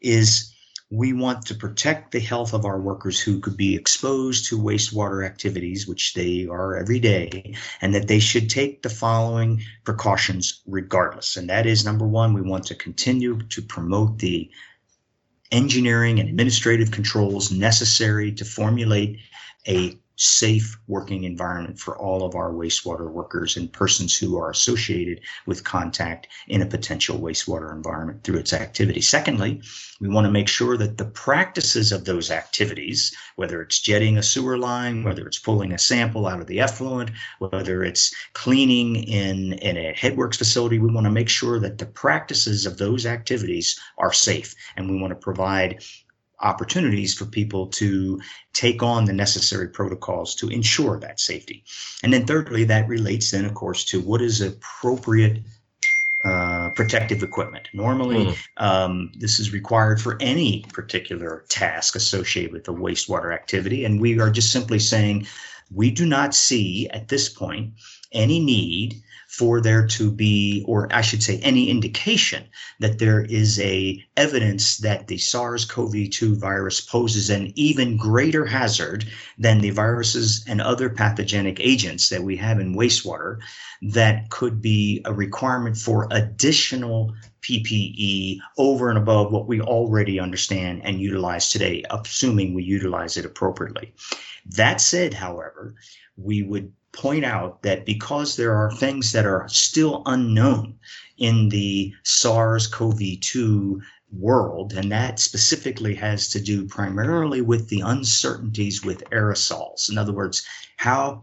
is 0.00 0.54
we 0.90 1.12
want 1.12 1.44
to 1.44 1.54
protect 1.54 2.12
the 2.12 2.20
health 2.20 2.54
of 2.54 2.64
our 2.64 2.80
workers 2.80 3.20
who 3.20 3.38
could 3.40 3.58
be 3.58 3.76
exposed 3.76 4.46
to 4.46 4.58
wastewater 4.58 5.26
activities, 5.26 5.86
which 5.86 6.14
they 6.14 6.46
are 6.46 6.74
every 6.74 6.98
day, 7.00 7.54
and 7.82 7.94
that 7.94 8.08
they 8.08 8.18
should 8.18 8.48
take 8.48 8.80
the 8.80 8.88
following 8.88 9.60
precautions 9.84 10.62
regardless. 10.66 11.36
And 11.36 11.50
that 11.50 11.66
is 11.66 11.84
number 11.84 12.06
one, 12.06 12.32
we 12.32 12.40
want 12.40 12.64
to 12.68 12.74
continue 12.74 13.42
to 13.50 13.60
promote 13.60 14.20
the 14.20 14.50
engineering 15.52 16.18
and 16.18 16.30
administrative 16.30 16.92
controls 16.92 17.52
necessary 17.52 18.32
to 18.32 18.46
formulate 18.46 19.18
a 19.66 19.98
safe 20.18 20.76
working 20.88 21.22
environment 21.22 21.78
for 21.78 21.96
all 21.96 22.24
of 22.24 22.34
our 22.34 22.52
wastewater 22.52 23.08
workers 23.08 23.56
and 23.56 23.72
persons 23.72 24.18
who 24.18 24.36
are 24.36 24.50
associated 24.50 25.20
with 25.46 25.62
contact 25.62 26.26
in 26.48 26.60
a 26.60 26.66
potential 26.66 27.20
wastewater 27.20 27.72
environment 27.72 28.24
through 28.24 28.38
its 28.38 28.52
activity. 28.52 29.00
Secondly, 29.00 29.62
we 30.00 30.08
want 30.08 30.24
to 30.24 30.30
make 30.30 30.48
sure 30.48 30.76
that 30.76 30.98
the 30.98 31.04
practices 31.04 31.92
of 31.92 32.04
those 32.04 32.32
activities, 32.32 33.14
whether 33.36 33.62
it's 33.62 33.80
jetting 33.80 34.18
a 34.18 34.22
sewer 34.22 34.58
line, 34.58 35.04
whether 35.04 35.24
it's 35.24 35.38
pulling 35.38 35.72
a 35.72 35.78
sample 35.78 36.26
out 36.26 36.40
of 36.40 36.48
the 36.48 36.58
effluent, 36.58 37.10
whether 37.38 37.84
it's 37.84 38.12
cleaning 38.32 38.96
in, 38.96 39.52
in 39.54 39.76
a 39.76 39.94
headworks 39.94 40.36
facility, 40.36 40.80
we 40.80 40.92
want 40.92 41.04
to 41.04 41.12
make 41.12 41.28
sure 41.28 41.60
that 41.60 41.78
the 41.78 41.86
practices 41.86 42.66
of 42.66 42.76
those 42.76 43.06
activities 43.06 43.78
are 43.98 44.12
safe. 44.12 44.54
And 44.76 44.90
we 44.90 45.00
want 45.00 45.12
to 45.12 45.16
provide 45.16 45.80
opportunities 46.40 47.14
for 47.14 47.24
people 47.24 47.66
to 47.66 48.20
take 48.52 48.82
on 48.82 49.04
the 49.04 49.12
necessary 49.12 49.68
protocols 49.68 50.34
to 50.36 50.48
ensure 50.48 50.98
that 51.00 51.20
safety. 51.20 51.64
And 52.02 52.12
then 52.12 52.26
thirdly, 52.26 52.64
that 52.64 52.88
relates 52.88 53.30
then, 53.30 53.44
of 53.44 53.54
course, 53.54 53.84
to 53.86 54.00
what 54.00 54.22
is 54.22 54.40
appropriate 54.40 55.42
uh, 56.24 56.70
protective 56.74 57.22
equipment. 57.22 57.68
Normally, 57.72 58.26
mm. 58.26 58.36
um, 58.56 59.12
this 59.16 59.38
is 59.38 59.52
required 59.52 60.00
for 60.00 60.16
any 60.20 60.64
particular 60.72 61.44
task 61.48 61.94
associated 61.94 62.52
with 62.52 62.64
the 62.64 62.74
wastewater 62.74 63.32
activity. 63.32 63.84
And 63.84 64.00
we 64.00 64.18
are 64.18 64.30
just 64.30 64.50
simply 64.50 64.80
saying 64.80 65.26
we 65.72 65.90
do 65.90 66.06
not 66.06 66.34
see 66.34 66.88
at 66.90 67.08
this 67.08 67.28
point 67.28 67.74
any 68.12 68.40
need 68.40 69.02
for 69.28 69.60
there 69.60 69.86
to 69.86 70.10
be, 70.10 70.64
or 70.66 70.88
I 70.90 71.02
should 71.02 71.22
say, 71.22 71.38
any 71.40 71.68
indication 71.68 72.44
that 72.80 72.98
there 72.98 73.20
is 73.20 73.60
a 73.60 74.02
evidence 74.16 74.78
that 74.78 75.06
the 75.06 75.18
SARS-CoV-2 75.18 76.38
virus 76.38 76.80
poses 76.80 77.28
an 77.28 77.52
even 77.54 77.98
greater 77.98 78.46
hazard 78.46 79.06
than 79.36 79.60
the 79.60 79.70
viruses 79.70 80.44
and 80.48 80.62
other 80.62 80.88
pathogenic 80.88 81.60
agents 81.60 82.08
that 82.08 82.22
we 82.22 82.36
have 82.38 82.58
in 82.58 82.74
wastewater 82.74 83.38
that 83.82 84.30
could 84.30 84.62
be 84.62 85.02
a 85.04 85.12
requirement 85.12 85.76
for 85.76 86.08
additional 86.10 87.14
PPE 87.42 88.38
over 88.56 88.88
and 88.88 88.98
above 88.98 89.30
what 89.30 89.46
we 89.46 89.60
already 89.60 90.18
understand 90.18 90.80
and 90.84 91.00
utilize 91.00 91.50
today, 91.50 91.84
assuming 91.90 92.54
we 92.54 92.62
utilize 92.64 93.18
it 93.18 93.26
appropriately. 93.26 93.92
That 94.46 94.80
said, 94.80 95.12
however, 95.12 95.74
we 96.16 96.42
would 96.42 96.72
point 96.92 97.24
out 97.24 97.62
that 97.62 97.86
because 97.86 98.36
there 98.36 98.54
are 98.54 98.72
things 98.72 99.12
that 99.12 99.26
are 99.26 99.48
still 99.48 100.02
unknown 100.06 100.78
in 101.16 101.48
the 101.48 101.92
SARS 102.02 102.66
CoV 102.66 103.20
2 103.20 103.80
world, 104.12 104.72
and 104.72 104.90
that 104.90 105.18
specifically 105.18 105.94
has 105.94 106.28
to 106.30 106.40
do 106.40 106.66
primarily 106.66 107.40
with 107.40 107.68
the 107.68 107.80
uncertainties 107.80 108.84
with 108.84 109.04
aerosols. 109.10 109.90
In 109.90 109.98
other 109.98 110.12
words, 110.12 110.46
how 110.76 111.22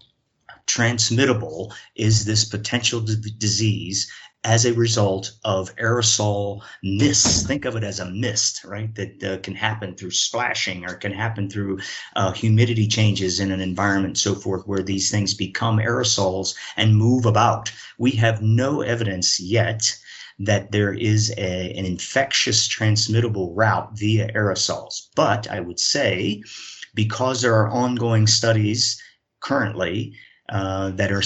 transmittable 0.68 1.74
is 1.96 2.26
this 2.26 2.46
potential 2.46 3.02
d- 3.02 3.16
disease 3.38 4.12
as 4.46 4.64
a 4.66 4.74
result 4.74 5.34
of 5.44 5.76
aerosol 5.78 6.62
mists. 6.84 7.46
Think 7.46 7.66
of 7.66 7.76
it 7.76 7.84
as 7.84 8.00
a 8.00 8.12
mist, 8.12 8.64
right? 8.64 8.94
That 8.94 9.24
uh, 9.24 9.38
can 9.40 9.56
happen 9.56 9.96
through 9.96 10.12
splashing 10.12 10.86
or 10.86 10.94
can 10.94 11.12
happen 11.12 11.50
through 11.50 11.80
uh, 12.16 12.32
humidity 12.32 12.88
changes 12.88 13.40
in 13.40 13.52
an 13.52 13.60
environment, 13.60 14.20
so 14.20 14.36
forth, 14.36 14.68
where 14.68 14.84
these 14.84 15.10
things 15.10 15.34
become 15.34 15.78
aerosols 15.80 16.56
and 16.78 16.96
move 16.96 17.26
about. 17.26 17.72
We 17.98 18.12
have 18.12 18.44
no 18.44 18.82
evidence 18.82 19.40
yet 19.40 19.82
that 20.38 20.72
there 20.72 20.94
is 20.94 21.34
a, 21.38 21.74
an 21.78 21.86
infectious 21.86 22.68
transmittable 22.68 23.56
route 23.56 23.90
via 23.98 24.32
aerosols. 24.34 25.08
But 25.16 25.50
I 25.50 25.60
would 25.60 25.80
say, 25.80 26.44
because 26.94 27.42
there 27.42 27.56
are 27.56 27.72
ongoing 27.72 28.28
studies 28.28 29.02
currently 29.40 30.14
uh, 30.50 30.92
that 30.92 31.12
are 31.12 31.24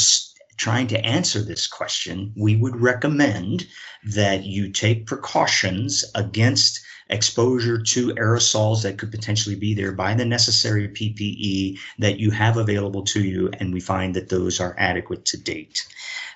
trying 0.59 0.87
to 0.87 1.05
answer 1.05 1.41
this 1.41 1.65
question, 1.65 2.33
we 2.35 2.57
would 2.57 2.79
recommend 2.79 3.65
that 4.03 4.43
you 4.43 4.69
take 4.71 5.07
precautions 5.07 6.03
against 6.15 6.81
exposure 7.09 7.81
to 7.81 8.13
aerosols 8.15 8.83
that 8.83 8.97
could 8.97 9.09
potentially 9.09 9.55
be 9.55 9.73
there 9.73 9.93
by 9.93 10.13
the 10.13 10.25
necessary 10.25 10.87
PPE 10.89 11.79
that 11.97 12.19
you 12.19 12.29
have 12.29 12.57
available 12.57 13.03
to 13.03 13.23
you, 13.23 13.49
and 13.59 13.73
we 13.73 13.79
find 13.79 14.13
that 14.15 14.29
those 14.29 14.59
are 14.59 14.75
adequate 14.77 15.25
to 15.25 15.37
date. 15.37 15.87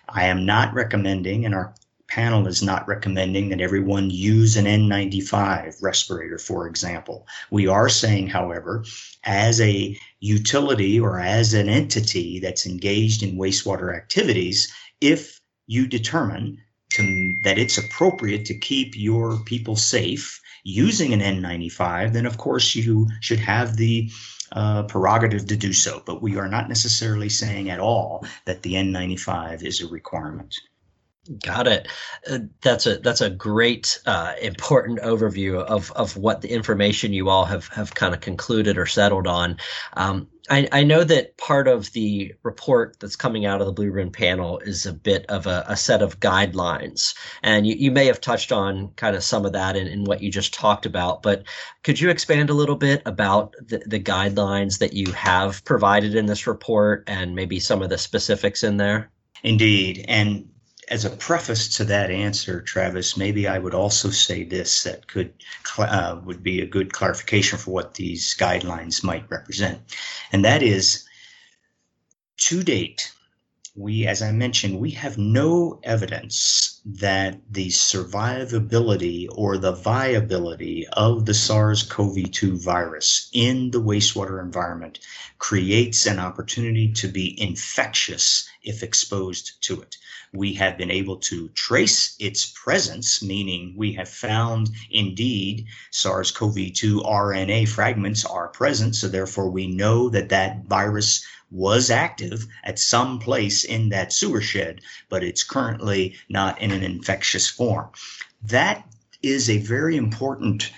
I 0.10 0.26
am 0.26 0.46
not 0.46 0.74
recommending, 0.74 1.46
and 1.46 1.54
our 1.54 1.76
panel 2.14 2.46
is 2.46 2.62
not 2.62 2.88
recommending 2.88 3.50
that 3.50 3.60
everyone 3.60 4.08
use 4.08 4.56
an 4.56 4.66
N95 4.66 5.82
respirator, 5.82 6.38
for 6.38 6.68
example. 6.68 7.28
We 7.50 7.66
are 7.66 7.90
saying, 7.90 8.28
however, 8.28 8.86
as 9.24 9.60
a 9.60 9.98
utility 10.20 11.00
or 11.00 11.20
as 11.20 11.56
an 11.56 11.70
entity 11.70 12.38
that's 12.38 12.68
engaged 12.68 13.24
in 13.24 13.40
wastewater 13.40 13.98
activities, 13.98 14.72
if 15.02 15.42
you 15.66 15.88
determine 15.88 16.60
to, 16.92 17.36
that 17.46 17.58
it's 17.58 17.80
appropriate 17.80 18.46
to 18.46 18.60
keep 18.60 18.96
your 18.96 19.40
people 19.46 19.76
safe 19.76 20.40
using 20.64 21.14
an 21.14 21.20
N95, 21.20 22.14
then 22.14 22.28
of 22.28 22.38
course 22.38 22.76
you 22.76 23.08
should 23.22 23.40
have 23.40 23.76
the 23.76 24.12
uh, 24.52 24.84
prerogative 24.84 25.48
to 25.48 25.58
do 25.58 25.74
so. 25.74 26.04
But 26.06 26.22
we 26.22 26.38
are 26.38 26.48
not 26.48 26.70
necessarily 26.70 27.30
saying 27.30 27.72
at 27.72 27.80
all 27.80 28.24
that 28.46 28.62
the 28.62 28.76
N95 28.76 29.64
is 29.64 29.82
a 29.82 29.88
requirement. 29.88 30.56
Got 31.42 31.68
it. 31.68 31.88
Uh, 32.30 32.40
that's 32.62 32.86
a 32.86 32.98
that's 32.98 33.22
a 33.22 33.30
great 33.30 33.98
uh, 34.06 34.34
important 34.42 35.00
overview 35.00 35.64
of 35.64 35.90
of 35.94 36.18
what 36.18 36.42
the 36.42 36.52
information 36.52 37.14
you 37.14 37.30
all 37.30 37.46
have 37.46 37.68
have 37.68 37.96
kind 37.96 38.14
of 38.14 38.20
concluded 38.20 38.78
or 38.78 38.86
settled 38.86 39.26
on. 39.26 39.58
Um, 39.94 40.28
I, 40.50 40.68
I, 40.74 40.84
know 40.84 41.06
that 41.06 41.38
part 41.38 41.70
of 41.70 41.90
the 41.94 42.34
report 42.44 42.98
that's 43.00 43.16
coming 43.16 43.46
out 43.46 43.62
of 43.62 43.68
the 43.68 43.72
Blue 43.72 43.90
Ribbon 43.90 44.12
panel 44.12 44.60
is 44.60 44.86
a 44.86 44.92
bit 44.92 45.26
of 45.28 45.48
a, 45.48 45.64
a 45.70 45.78
set 45.78 46.02
of 46.02 46.20
guidelines, 46.20 47.16
and 47.42 47.66
you, 47.66 47.76
you, 47.76 47.92
may 47.92 48.08
have 48.08 48.20
touched 48.20 48.52
on 48.52 48.90
kind 48.98 49.16
of 49.16 49.24
some 49.24 49.46
of 49.46 49.54
that 49.54 49.78
in, 49.78 49.88
in 49.88 50.04
what 50.04 50.22
you 50.22 50.30
just 50.30 50.54
talked 50.54 50.86
about. 50.86 51.24
But 51.24 51.44
could 51.84 52.02
you 52.02 52.10
expand 52.10 52.50
a 52.50 52.54
little 52.54 52.76
bit 52.76 53.02
about 53.06 53.54
the, 53.66 53.82
the 53.86 54.00
guidelines 54.02 54.80
that 54.80 54.92
you 54.92 55.14
have 55.14 55.64
provided 55.64 56.16
in 56.16 56.26
this 56.26 56.48
report, 56.48 57.06
and 57.08 57.34
maybe 57.34 57.62
some 57.62 57.82
of 57.82 57.90
the 57.90 57.98
specifics 57.98 58.64
in 58.64 58.76
there? 58.76 59.10
Indeed, 59.44 60.04
and 60.10 60.50
as 60.94 61.06
a 61.06 61.10
preface 61.10 61.78
to 61.78 61.86
that 61.86 62.12
answer, 62.12 62.62
Travis, 62.62 63.18
maybe 63.18 63.48
I 63.48 63.58
would 63.58 63.74
also 63.74 64.12
say 64.12 64.44
this 64.44 64.84
that 64.84 65.08
could 65.08 65.34
uh, 65.80 66.22
would 66.24 66.44
be 66.44 66.62
a 66.62 66.68
good 66.68 66.94
clarification 66.94 67.58
for 67.58 67.72
what 67.72 67.96
these 67.96 68.36
guidelines 68.36 69.04
might 69.04 69.26
represent, 69.28 69.82
and 70.32 70.46
that 70.46 70.62
is, 70.62 71.04
to 72.38 72.62
date, 72.62 73.12
we, 73.76 74.06
as 74.06 74.22
I 74.22 74.32
mentioned, 74.32 74.80
we 74.80 74.92
have 74.92 75.18
no 75.18 75.80
evidence 75.84 76.80
that 76.86 77.40
the 77.50 77.70
survivability 77.70 79.28
or 79.32 79.58
the 79.58 79.72
viability 79.72 80.86
of 80.94 81.26
the 81.26 81.34
SARS-CoV-2 81.34 82.64
virus 82.64 83.30
in 83.34 83.72
the 83.72 83.82
wastewater 83.82 84.40
environment 84.42 85.00
creates 85.40 86.06
an 86.06 86.20
opportunity 86.20 86.92
to 86.94 87.08
be 87.08 87.40
infectious 87.42 88.48
if 88.62 88.84
exposed 88.84 89.62
to 89.64 89.82
it 89.82 89.98
we 90.34 90.54
have 90.54 90.78
been 90.78 90.90
able 90.90 91.18
to 91.18 91.48
trace 91.50 92.16
its 92.20 92.52
presence, 92.56 93.22
meaning 93.22 93.76
we 93.78 93.94
have 93.94 94.10
found 94.10 94.72
indeed 94.90 95.68
SARS 95.92 96.32
CoV 96.32 96.74
2 96.74 97.02
RNA 97.02 97.70
fragments 97.70 98.26
are 98.26 98.48
present. 98.48 98.96
So, 98.96 99.08
therefore, 99.08 99.52
we 99.52 99.68
know 99.68 100.10
that 100.10 100.30
that 100.30 100.66
virus 100.66 101.24
was 101.54 101.92
active 101.92 102.48
at 102.64 102.80
some 102.80 103.20
place 103.20 103.64
in 103.64 103.90
that 103.90 104.12
sewer 104.12 104.42
shed, 104.42 104.82
but 105.08 105.24
it's 105.24 105.44
currently 105.44 106.16
not 106.28 106.60
in 106.60 106.72
an 106.72 106.84
infectious 106.84 107.48
form. 107.48 107.90
That 108.42 108.84
is 109.22 109.50
a 109.50 109.60
very 109.60 109.96
important 109.96 110.72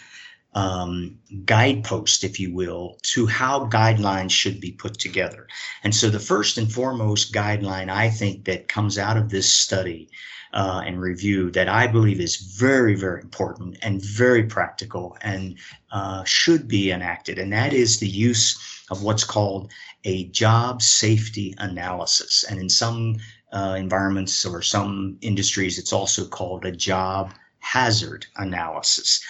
um, 0.54 1.18
guidepost, 1.46 2.24
if 2.24 2.40
you 2.40 2.54
will, 2.54 2.98
to 3.04 3.26
how 3.26 3.68
guidelines 3.68 4.32
should 4.32 4.60
be 4.60 4.72
put 4.72 4.98
together. 4.98 5.48
And 5.84 5.94
so, 5.94 6.10
the 6.10 6.20
first 6.20 6.58
and 6.58 6.72
foremost 6.72 7.34
guideline 7.34 7.90
I 7.90 8.10
think 8.10 8.46
that 8.46 8.68
comes 8.68 8.98
out 8.98 9.18
of 9.18 9.30
this 9.30 9.52
study 9.52 10.10
uh, 10.54 10.82
and 10.86 11.02
review 11.02 11.52
that 11.52 11.68
I 11.68 11.88
believe 11.88 12.22
is 12.22 12.38
very, 12.38 12.96
very 12.96 13.22
important 13.22 13.78
and 13.82 14.02
very 14.02 14.44
practical 14.44 15.18
and 15.22 15.58
uh, 15.92 16.24
should 16.24 16.70
be 16.70 16.92
enacted, 16.92 17.38
and 17.38 17.52
that 17.52 17.74
is 17.74 18.00
the 18.00 18.08
use 18.08 18.58
of 18.90 19.04
what's 19.04 19.26
called 19.26 19.72
a 20.06 20.26
job 20.30 20.82
safety 20.82 21.54
analysis. 21.58 22.46
And 22.50 22.60
in 22.60 22.70
some 22.70 23.18
uh, 23.52 23.76
environments 23.78 24.46
or 24.46 24.62
some 24.62 25.18
industries, 25.22 25.78
it's 25.78 25.94
also 25.94 26.26
called 26.26 26.66
a 26.66 26.72
job 26.72 27.34
hazard 27.60 28.26
analysis 28.38 29.22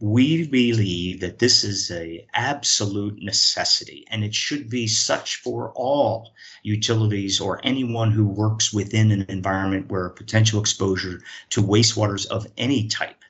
we 0.00 0.46
believe 0.46 1.20
that 1.20 1.38
this 1.38 1.64
is 1.64 1.90
a 1.90 2.26
absolute 2.34 3.22
necessity 3.22 4.04
and 4.10 4.24
it 4.24 4.34
should 4.34 4.68
be 4.68 4.86
such 4.86 5.36
for 5.36 5.72
all 5.76 6.34
utilities 6.62 7.40
or 7.40 7.60
anyone 7.64 8.10
who 8.10 8.26
works 8.26 8.72
within 8.72 9.10
an 9.12 9.24
environment 9.28 9.88
where 9.88 10.10
potential 10.10 10.60
exposure 10.60 11.22
to 11.48 11.62
wastewaters 11.62 12.26
of 12.26 12.46
any 12.58 12.86
type 12.88 13.23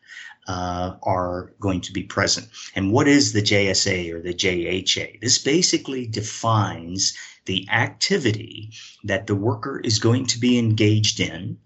uh, 0.46 0.96
are 1.02 1.52
going 1.60 1.80
to 1.82 1.92
be 1.92 2.02
present. 2.02 2.48
And 2.74 2.92
what 2.92 3.08
is 3.08 3.32
the 3.32 3.42
JSA 3.42 4.12
or 4.12 4.20
the 4.20 4.34
JHA? 4.34 5.20
This 5.20 5.38
basically 5.38 6.06
defines 6.06 7.16
the 7.46 7.68
activity 7.70 8.72
that 9.04 9.26
the 9.26 9.34
worker 9.34 9.80
is 9.80 9.98
going 9.98 10.26
to 10.26 10.38
be 10.38 10.58
engaged 10.58 11.20
in 11.20 11.58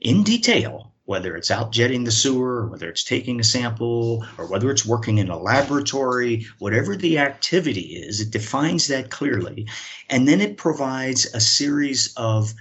in 0.00 0.22
detail 0.22 0.92
whether 1.06 1.36
it's 1.36 1.52
out 1.52 1.70
jetting 1.72 2.04
the 2.04 2.10
sewer, 2.10 2.66
whether 2.66 2.88
it's 2.88 3.04
taking 3.04 3.40
a 3.40 3.44
sample, 3.44 4.26
or 4.38 4.46
whether 4.46 4.70
it's 4.70 4.84
working 4.84 5.18
in 5.18 5.30
a 5.30 5.38
laboratory, 5.38 6.44
whatever 6.58 6.96
the 6.96 7.18
activity 7.18 7.94
is, 7.96 8.20
it 8.20 8.30
defines 8.30 8.88
that 8.88 9.08
clearly. 9.08 9.68
And 10.10 10.26
then 10.26 10.40
it 10.40 10.56
provides 10.56 11.24
a 11.32 11.40
series 11.40 12.12
of 12.16 12.52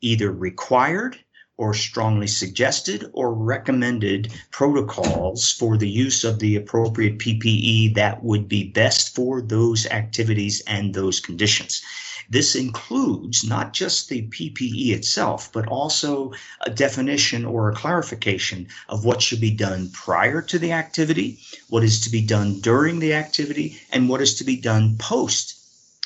either 0.00 0.32
required 0.32 1.18
or 1.58 1.74
strongly 1.74 2.26
suggested 2.26 3.10
or 3.12 3.34
recommended 3.34 4.32
protocols 4.50 5.52
for 5.52 5.76
the 5.76 5.88
use 5.88 6.24
of 6.24 6.38
the 6.38 6.56
appropriate 6.56 7.18
PPE 7.18 7.94
that 7.94 8.24
would 8.24 8.48
be 8.48 8.64
best 8.64 9.14
for 9.14 9.42
those 9.42 9.86
activities 9.86 10.60
and 10.66 10.94
those 10.94 11.20
conditions. 11.20 11.82
This 12.30 12.54
includes 12.54 13.44
not 13.44 13.74
just 13.74 14.08
the 14.08 14.22
PPE 14.22 14.94
itself, 14.94 15.52
but 15.52 15.66
also 15.68 16.32
a 16.62 16.70
definition 16.70 17.44
or 17.44 17.68
a 17.68 17.74
clarification 17.74 18.68
of 18.88 19.04
what 19.04 19.20
should 19.20 19.40
be 19.40 19.50
done 19.50 19.90
prior 19.90 20.40
to 20.40 20.58
the 20.58 20.72
activity, 20.72 21.40
what 21.68 21.84
is 21.84 22.00
to 22.00 22.10
be 22.10 22.22
done 22.22 22.60
during 22.60 22.98
the 22.98 23.12
activity, 23.12 23.80
and 23.90 24.08
what 24.08 24.22
is 24.22 24.34
to 24.36 24.44
be 24.44 24.56
done 24.56 24.96
post 24.96 25.61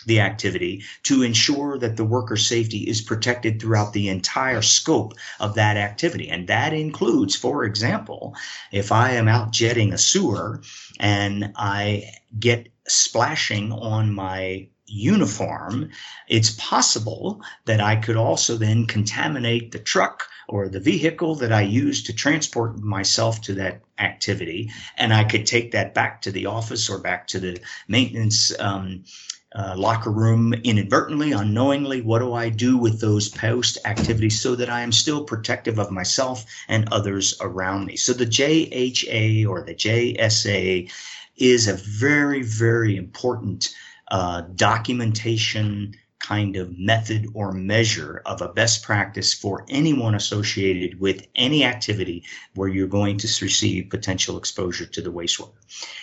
the 0.07 0.21
activity 0.21 0.83
to 1.03 1.23
ensure 1.23 1.79
that 1.79 1.97
the 1.97 2.05
worker 2.05 2.37
safety 2.37 2.79
is 2.79 3.01
protected 3.01 3.61
throughout 3.61 3.92
the 3.92 4.09
entire 4.09 4.62
scope 4.62 5.14
of 5.40 5.55
that 5.55 5.77
activity. 5.77 6.29
And 6.29 6.47
that 6.49 6.73
includes, 6.73 7.37
for 7.37 7.64
example, 7.64 8.35
if 8.73 8.92
I 8.92 9.11
am 9.12 9.29
out 9.29 9.53
jetting 9.53 9.92
a 9.92 9.99
sewer 9.99 10.62
and 10.99 11.53
I 11.57 12.11
get 12.38 12.69
splashing 12.88 13.73
on 13.73 14.14
my 14.14 14.69
uniform, 14.87 15.90
it's 16.29 16.51
possible 16.51 17.42
that 17.64 17.81
I 17.81 17.97
could 17.97 18.16
also 18.16 18.57
then 18.57 18.87
contaminate 18.87 19.73
the 19.73 19.81
truck 19.81 20.29
or 20.49 20.69
the 20.69 20.81
vehicle 20.81 21.35
that 21.37 21.53
I 21.53 21.62
use 21.62 22.05
to 22.05 22.12
transport 22.12 22.79
myself 22.79 23.40
to 23.42 23.55
that 23.55 23.81
activity. 23.99 24.71
And 24.97 25.12
I 25.12 25.25
could 25.25 25.47
take 25.47 25.73
that 25.73 25.92
back 25.92 26.23
to 26.23 26.31
the 26.31 26.47
office 26.47 26.88
or 26.88 26.99
back 27.01 27.27
to 27.29 27.40
the 27.40 27.59
maintenance 27.88 28.53
um, 28.61 29.05
uh, 29.57 29.75
locker 29.77 30.11
room 30.11 30.53
inadvertently, 30.53 31.33
unknowingly. 31.33 32.03
What 32.03 32.19
do 32.19 32.35
I 32.35 32.51
do 32.51 32.77
with 32.77 33.01
those 33.01 33.29
post 33.29 33.79
activities 33.85 34.40
so 34.40 34.55
that 34.55 34.69
I 34.69 34.83
am 34.83 34.92
still 34.92 35.25
protective 35.25 35.79
of 35.79 35.90
myself 35.90 36.45
and 36.69 36.92
others 36.92 37.35
around 37.40 37.87
me? 37.87 37.97
So 37.97 38.12
the 38.12 38.27
JHA 38.27 39.49
or 39.49 39.62
the 39.62 39.75
JSA 39.75 40.92
is 41.37 41.69
a 41.69 41.75
very, 41.75 42.42
very 42.42 42.97
important 42.97 43.75
uh, 44.11 44.42
documentation 44.55 45.95
kind 46.19 46.57
of 46.57 46.79
method 46.79 47.27
or 47.35 47.53
measure 47.53 48.23
of 48.27 48.43
a 48.43 48.49
best 48.49 48.83
practice 48.83 49.33
for 49.33 49.65
anyone 49.69 50.15
associated 50.15 50.99
with 50.99 51.27
any 51.35 51.65
activity 51.65 52.25
where 52.55 52.69
you're 52.69 52.89
going 52.89 53.17
to 53.19 53.29
receive 53.45 53.91
potential 53.91 54.37
exposure 54.39 54.87
to 54.87 55.01
the 55.01 55.13
wastewater. 55.13 55.53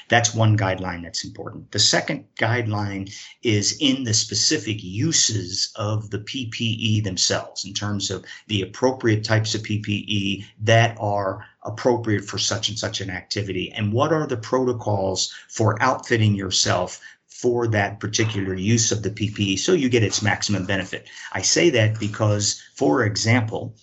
That's 0.10 0.34
one 0.34 0.58
guideline 0.58 1.04
that's 1.04 1.26
important. 1.26 1.71
The 1.71 1.80
second 1.80 2.26
guideline 2.39 3.13
is 3.41 3.78
in 3.80 4.04
the 4.04 4.13
specific 4.13 4.84
uses 4.84 5.71
of 5.76 6.10
the 6.10 6.19
PPE 6.19 7.04
themselves 7.04 7.65
in 7.65 7.73
terms 7.73 8.12
of 8.12 8.23
the 8.47 8.62
appropriate 8.62 9.23
types 9.23 9.56
of 9.56 9.63
PPE 9.63 10.45
that 10.62 10.95
are 10.99 11.45
appropriate 11.63 12.26
for 12.26 12.38
such 12.38 12.69
and 12.69 12.78
such 12.78 13.02
an 13.02 13.10
activity 13.10 13.71
and 13.71 13.93
what 13.93 14.12
are 14.12 14.28
the 14.28 14.38
protocols 14.38 15.34
for 15.47 15.82
outfitting 15.82 16.36
yourself 16.36 16.99
for 17.43 17.67
that 17.67 17.99
particular 17.99 18.53
use 18.53 18.89
of 18.93 19.03
the 19.03 19.10
PPE 19.10 19.60
so 19.60 19.73
you 19.73 19.89
get 19.89 20.01
its 20.01 20.21
maximum 20.21 20.65
benefit. 20.65 21.10
I 21.34 21.41
say 21.41 21.69
that 21.71 21.99
because, 21.99 22.63
for 22.73 23.03
example, 23.03 23.75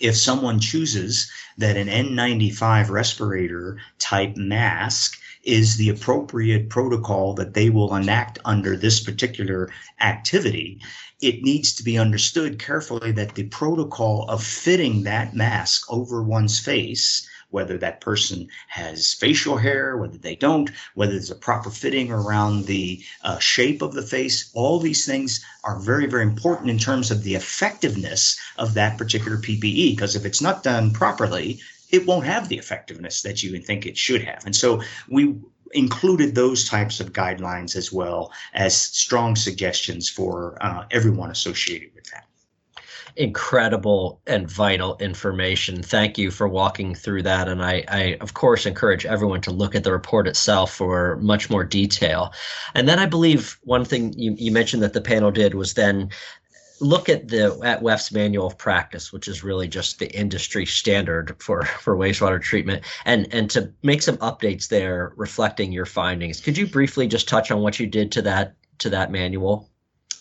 if 0.00 0.16
someone 0.16 0.58
chooses 0.58 1.30
that 1.56 1.76
an 1.76 1.86
N95 1.86 2.90
respirator 2.90 3.78
type 4.00 4.36
mask 4.36 5.20
is 5.44 5.76
the 5.76 5.88
appropriate 5.88 6.68
protocol 6.68 7.34
that 7.34 7.54
they 7.54 7.70
will 7.70 7.94
enact 7.94 8.40
under 8.44 8.76
this 8.76 8.98
particular 8.98 9.70
activity, 10.00 10.80
it 11.22 11.44
needs 11.44 11.74
to 11.74 11.84
be 11.84 11.96
understood 11.96 12.58
carefully 12.58 13.12
that 13.12 13.36
the 13.36 13.44
protocol 13.44 14.28
of 14.28 14.42
fitting 14.42 15.04
that 15.04 15.32
mask 15.32 15.84
over 15.92 16.24
one's 16.24 16.58
face 16.58 17.24
whether 17.50 17.78
that 17.78 18.00
person 18.00 18.48
has 18.68 19.14
facial 19.14 19.56
hair, 19.56 19.96
whether 19.96 20.18
they 20.18 20.36
don't, 20.36 20.70
whether 20.94 21.12
there's 21.12 21.30
a 21.30 21.34
proper 21.36 21.70
fitting 21.70 22.10
around 22.10 22.66
the 22.66 23.02
uh, 23.22 23.38
shape 23.38 23.82
of 23.82 23.94
the 23.94 24.02
face. 24.02 24.50
All 24.54 24.78
these 24.78 25.06
things 25.06 25.44
are 25.64 25.78
very, 25.78 26.06
very 26.06 26.22
important 26.22 26.70
in 26.70 26.78
terms 26.78 27.10
of 27.10 27.22
the 27.22 27.34
effectiveness 27.34 28.38
of 28.58 28.74
that 28.74 28.98
particular 28.98 29.36
PPE. 29.38 29.96
Because 29.96 30.16
if 30.16 30.24
it's 30.24 30.42
not 30.42 30.62
done 30.62 30.92
properly, 30.92 31.60
it 31.90 32.06
won't 32.06 32.26
have 32.26 32.48
the 32.48 32.58
effectiveness 32.58 33.22
that 33.22 33.42
you 33.42 33.58
think 33.60 33.86
it 33.86 33.96
should 33.96 34.22
have. 34.22 34.44
And 34.44 34.54
so 34.54 34.82
we 35.08 35.36
included 35.72 36.34
those 36.34 36.68
types 36.68 37.00
of 37.00 37.12
guidelines 37.12 37.76
as 37.76 37.92
well 37.92 38.32
as 38.54 38.76
strong 38.76 39.36
suggestions 39.36 40.08
for 40.08 40.58
uh, 40.60 40.84
everyone 40.90 41.30
associated 41.30 41.94
with 41.94 42.04
that. 42.10 42.25
Incredible 43.16 44.20
and 44.26 44.50
vital 44.50 44.96
information. 44.98 45.82
Thank 45.82 46.18
you 46.18 46.30
for 46.30 46.48
walking 46.48 46.94
through 46.94 47.22
that. 47.22 47.48
And 47.48 47.62
I, 47.62 47.84
I, 47.88 48.16
of 48.20 48.34
course, 48.34 48.66
encourage 48.66 49.06
everyone 49.06 49.40
to 49.42 49.50
look 49.50 49.74
at 49.74 49.84
the 49.84 49.92
report 49.92 50.28
itself 50.28 50.74
for 50.74 51.16
much 51.16 51.48
more 51.48 51.64
detail. 51.64 52.32
And 52.74 52.88
then 52.88 52.98
I 52.98 53.06
believe 53.06 53.58
one 53.62 53.84
thing 53.84 54.12
you, 54.18 54.34
you 54.36 54.52
mentioned 54.52 54.82
that 54.82 54.92
the 54.92 55.00
panel 55.00 55.30
did 55.30 55.54
was 55.54 55.74
then 55.74 56.10
look 56.80 57.08
at 57.08 57.28
the 57.28 57.58
at 57.64 57.82
WEF's 57.82 58.12
manual 58.12 58.46
of 58.46 58.58
practice, 58.58 59.12
which 59.12 59.28
is 59.28 59.42
really 59.42 59.68
just 59.68 59.98
the 59.98 60.14
industry 60.14 60.66
standard 60.66 61.34
for 61.38 61.64
for 61.64 61.96
wastewater 61.96 62.40
treatment, 62.40 62.84
and 63.04 63.32
and 63.32 63.50
to 63.50 63.72
make 63.82 64.02
some 64.02 64.18
updates 64.18 64.68
there 64.68 65.12
reflecting 65.16 65.72
your 65.72 65.86
findings. 65.86 66.40
Could 66.40 66.58
you 66.58 66.66
briefly 66.66 67.06
just 67.06 67.28
touch 67.28 67.50
on 67.50 67.60
what 67.60 67.80
you 67.80 67.86
did 67.86 68.12
to 68.12 68.22
that 68.22 68.54
to 68.78 68.90
that 68.90 69.10
manual? 69.10 69.70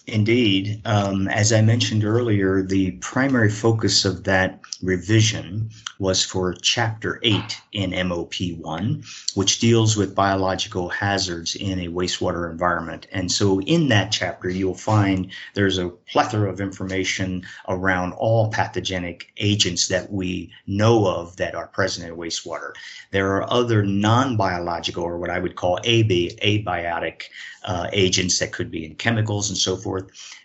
Indeed. 0.08 0.82
Um, 0.86 1.28
as 1.30 1.52
I 1.52 1.62
mentioned 1.62 2.04
earlier, 2.04 2.62
the 2.62 2.92
primary 2.92 3.50
focus 3.50 4.06
of 4.06 4.24
that 4.26 4.60
revision 4.84 5.72
was 5.98 6.24
for 6.24 6.54
Chapter 6.54 7.20
8 7.24 7.62
in 7.72 7.92
MOP1, 7.92 9.04
which 9.36 9.60
deals 9.60 9.98
with 9.98 10.14
biological 10.14 10.90
hazards 10.90 11.56
in 11.56 11.80
a 11.80 11.88
wastewater 11.88 12.52
environment. 12.52 13.08
And 13.12 13.32
so 13.32 13.62
in 13.62 13.88
that 13.90 14.12
chapter, 14.12 14.50
you'll 14.50 14.76
find 14.76 15.32
there's 15.56 15.80
a 15.80 15.90
plethora 15.90 16.52
of 16.52 16.62
information 16.62 17.44
around 17.68 18.14
all 18.14 18.52
pathogenic 18.52 19.32
agents 19.38 19.88
that 19.88 20.12
we 20.12 20.52
know 20.68 21.08
of 21.08 21.36
that 21.38 21.56
are 21.56 21.68
present 21.68 22.08
in 22.08 22.16
wastewater. 22.16 22.74
There 23.12 23.36
are 23.38 23.52
other 23.52 23.84
non 23.84 24.38
biological, 24.38 25.04
or 25.04 25.18
what 25.18 25.30
I 25.30 25.40
would 25.40 25.56
call 25.56 25.80
AB, 25.84 26.38
abiotic 26.44 27.24
uh, 27.64 27.88
agents 27.94 28.40
that 28.40 28.52
could 28.52 28.70
be 28.70 28.86
in 28.86 28.96
chemicals 28.96 29.50
and 29.50 29.58
so 29.58 29.76
forth 29.76 29.95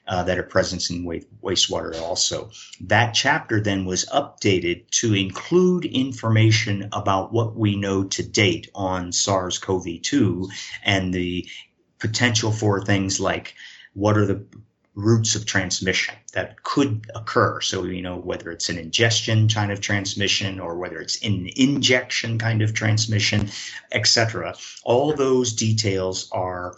uh, 0.06 0.22
that 0.24 0.38
are 0.38 0.42
present 0.42 0.90
in 0.90 1.04
wastewater 1.42 2.00
also. 2.00 2.50
That 2.80 3.12
chapter 3.12 3.60
then 3.60 3.84
was 3.84 4.04
updated 4.06 4.90
to 5.00 5.14
include 5.14 5.84
information 5.84 6.88
about 6.92 7.32
what 7.32 7.56
we 7.56 7.76
know 7.76 8.04
to 8.04 8.22
date 8.22 8.70
on 8.74 9.12
SARS 9.12 9.58
CoV 9.58 10.02
2 10.02 10.48
and 10.84 11.12
the 11.12 11.48
potential 11.98 12.50
for 12.50 12.82
things 12.84 13.20
like 13.20 13.54
what 13.94 14.16
are 14.16 14.26
the 14.26 14.44
routes 14.94 15.34
of 15.34 15.46
transmission 15.46 16.14
that 16.32 16.62
could 16.62 17.06
occur. 17.14 17.60
So, 17.60 17.84
you 17.84 18.02
know, 18.02 18.16
whether 18.16 18.50
it's 18.50 18.68
an 18.68 18.78
ingestion 18.78 19.48
kind 19.48 19.72
of 19.72 19.80
transmission 19.80 20.60
or 20.60 20.76
whether 20.76 20.98
it's 20.98 21.22
an 21.24 21.48
injection 21.56 22.38
kind 22.38 22.62
of 22.62 22.74
transmission, 22.74 23.50
etc. 23.92 24.54
All 24.84 25.14
those 25.14 25.52
details 25.52 26.28
are 26.32 26.76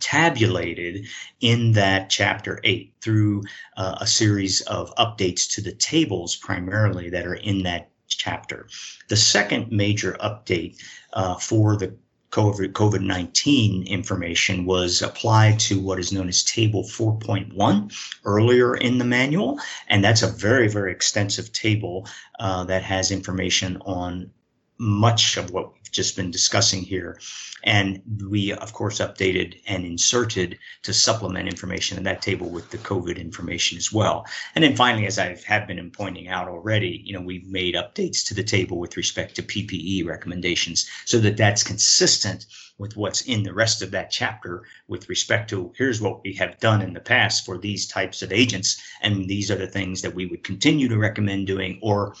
tabulated 0.00 1.06
in 1.40 1.72
that 1.72 2.10
chapter 2.10 2.60
8 2.64 2.92
through 3.00 3.44
uh, 3.76 3.96
a 4.00 4.06
series 4.06 4.60
of 4.62 4.94
updates 4.96 5.54
to 5.54 5.60
the 5.60 5.72
tables 5.72 6.36
primarily 6.36 7.10
that 7.10 7.26
are 7.26 7.34
in 7.34 7.62
that 7.64 7.90
chapter. 8.08 8.68
The 9.08 9.16
second 9.16 9.70
major 9.70 10.16
update 10.20 10.82
uh, 11.12 11.36
for 11.36 11.76
the 11.76 11.94
COVID 12.30 13.02
19 13.02 13.86
information 13.86 14.66
was 14.66 15.00
applied 15.00 15.58
to 15.60 15.80
what 15.80 15.98
is 15.98 16.12
known 16.12 16.28
as 16.28 16.42
Table 16.44 16.82
4.1 16.82 17.92
earlier 18.24 18.76
in 18.76 18.98
the 18.98 19.04
manual. 19.04 19.58
And 19.88 20.04
that's 20.04 20.22
a 20.22 20.28
very, 20.28 20.68
very 20.68 20.92
extensive 20.92 21.52
table 21.52 22.06
uh, 22.38 22.64
that 22.64 22.82
has 22.82 23.10
information 23.10 23.78
on 23.86 24.30
much 24.78 25.36
of 25.36 25.50
what 25.50 25.72
we've 25.72 25.90
just 25.90 26.16
been 26.16 26.30
discussing 26.30 26.82
here. 26.82 27.18
And 27.64 28.00
we, 28.28 28.52
of 28.52 28.72
course, 28.72 29.00
updated 29.00 29.60
and 29.66 29.84
inserted 29.84 30.58
to 30.84 30.92
supplement 30.92 31.48
information 31.48 31.98
in 31.98 32.04
that 32.04 32.22
table 32.22 32.48
with 32.48 32.70
the 32.70 32.78
COVID 32.78 33.18
information 33.18 33.76
as 33.76 33.92
well. 33.92 34.24
And 34.54 34.62
then 34.62 34.76
finally, 34.76 35.06
as 35.06 35.18
I 35.18 35.36
have 35.46 35.66
been 35.66 35.90
pointing 35.90 36.28
out 36.28 36.48
already, 36.48 37.02
you 37.04 37.12
know, 37.12 37.20
we've 37.20 37.46
made 37.46 37.74
updates 37.74 38.24
to 38.26 38.34
the 38.34 38.44
table 38.44 38.78
with 38.78 38.96
respect 38.96 39.34
to 39.36 39.42
PPE 39.42 40.06
recommendations 40.06 40.88
so 41.04 41.18
that 41.18 41.36
that's 41.36 41.64
consistent 41.64 42.46
with 42.78 42.96
what's 42.96 43.22
in 43.22 43.42
the 43.42 43.52
rest 43.52 43.82
of 43.82 43.90
that 43.90 44.10
chapter 44.10 44.62
with 44.86 45.08
respect 45.08 45.50
to 45.50 45.72
here's 45.76 46.00
what 46.00 46.22
we 46.22 46.32
have 46.34 46.58
done 46.60 46.80
in 46.80 46.92
the 46.92 47.00
past 47.00 47.44
for 47.44 47.58
these 47.58 47.88
types 47.88 48.22
of 48.22 48.32
agents 48.32 48.80
and 49.02 49.28
these 49.28 49.50
are 49.50 49.56
the 49.56 49.66
things 49.66 50.00
that 50.02 50.14
we 50.14 50.26
would 50.26 50.44
continue 50.44 50.88
to 50.88 50.96
recommend 50.96 51.46
doing 51.46 51.78
or 51.82 52.14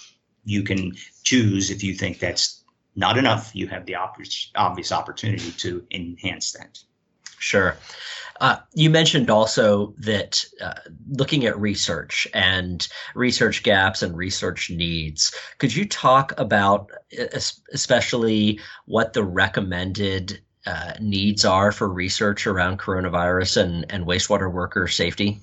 you 0.48 0.62
can 0.62 0.96
choose 1.22 1.70
if 1.70 1.84
you 1.84 1.94
think 1.94 2.18
that's 2.18 2.64
not 2.96 3.18
enough. 3.18 3.54
You 3.54 3.68
have 3.68 3.84
the 3.86 3.94
obvious 3.94 4.92
opportunity 4.92 5.52
to 5.52 5.86
enhance 5.90 6.52
that. 6.52 6.78
Sure. 7.38 7.76
Uh, 8.40 8.56
you 8.74 8.88
mentioned 8.88 9.30
also 9.30 9.94
that 9.98 10.44
uh, 10.60 10.74
looking 11.10 11.44
at 11.44 11.58
research 11.58 12.26
and 12.34 12.88
research 13.14 13.62
gaps 13.62 14.02
and 14.02 14.16
research 14.16 14.70
needs. 14.70 15.34
Could 15.58 15.74
you 15.74 15.86
talk 15.86 16.32
about 16.38 16.90
especially 17.72 18.60
what 18.86 19.12
the 19.12 19.24
recommended 19.24 20.40
uh, 20.66 20.94
needs 21.00 21.44
are 21.44 21.72
for 21.72 21.88
research 21.88 22.46
around 22.46 22.78
coronavirus 22.78 23.62
and, 23.62 23.86
and 23.90 24.06
wastewater 24.06 24.50
worker 24.50 24.88
safety? 24.88 25.40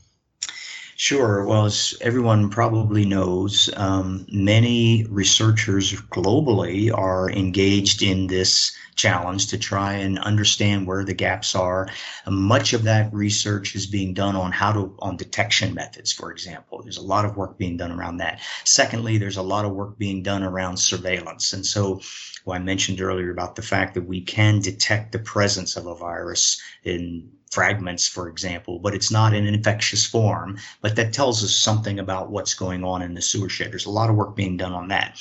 Sure. 0.97 1.45
Well, 1.45 1.65
as 1.65 1.93
everyone 1.99 2.49
probably 2.49 3.05
knows, 3.05 3.69
um, 3.75 4.25
many 4.31 5.05
researchers 5.09 5.91
globally 5.93 6.89
are 6.93 7.29
engaged 7.29 8.01
in 8.01 8.27
this 8.27 8.71
challenge 8.95 9.47
to 9.47 9.57
try 9.57 9.93
and 9.95 10.17
understand 10.19 10.87
where 10.87 11.03
the 11.03 11.13
gaps 11.13 11.53
are. 11.53 11.89
much 12.29 12.71
of 12.71 12.83
that 12.83 13.13
research 13.13 13.75
is 13.75 13.85
being 13.87 14.13
done 14.13 14.37
on 14.37 14.53
how 14.53 14.71
to 14.71 14.95
on 14.99 15.17
detection 15.17 15.73
methods, 15.73 16.13
for 16.13 16.31
example. 16.31 16.81
There's 16.81 16.97
a 16.97 17.01
lot 17.01 17.25
of 17.25 17.35
work 17.35 17.57
being 17.57 17.75
done 17.75 17.91
around 17.91 18.17
that. 18.17 18.39
Secondly, 18.63 19.17
there's 19.17 19.37
a 19.37 19.41
lot 19.41 19.65
of 19.65 19.73
work 19.73 19.97
being 19.97 20.23
done 20.23 20.43
around 20.43 20.77
surveillance, 20.77 21.51
and 21.51 21.65
so 21.65 21.99
well, 22.45 22.55
I 22.55 22.63
mentioned 22.63 23.01
earlier 23.01 23.31
about 23.31 23.55
the 23.55 23.63
fact 23.63 23.95
that 23.95 24.07
we 24.07 24.21
can 24.21 24.59
detect 24.59 25.11
the 25.11 25.19
presence 25.19 25.75
of 25.75 25.87
a 25.87 25.95
virus 25.95 26.61
in 26.83 27.29
fragments, 27.51 28.07
for 28.07 28.29
example, 28.29 28.77
but 28.79 28.93
it's 28.93 29.11
not 29.11 29.33
in 29.33 29.47
an 29.47 29.55
infectious 29.55 30.05
form. 30.05 30.57
But 30.81 30.95
that 30.95 31.13
tells 31.13 31.43
us 31.43 31.55
something 31.55 31.97
about 31.99 32.29
what's 32.29 32.53
going 32.53 32.83
on 32.83 33.01
in 33.01 33.15
the 33.15 33.21
sewer 33.21 33.49
shed. 33.49 33.71
There's 33.71 33.87
a 33.87 33.91
lot 33.91 34.09
of 34.09 34.15
work 34.15 34.35
being 34.35 34.57
done 34.57 34.73
on 34.73 34.89
that. 34.89 35.19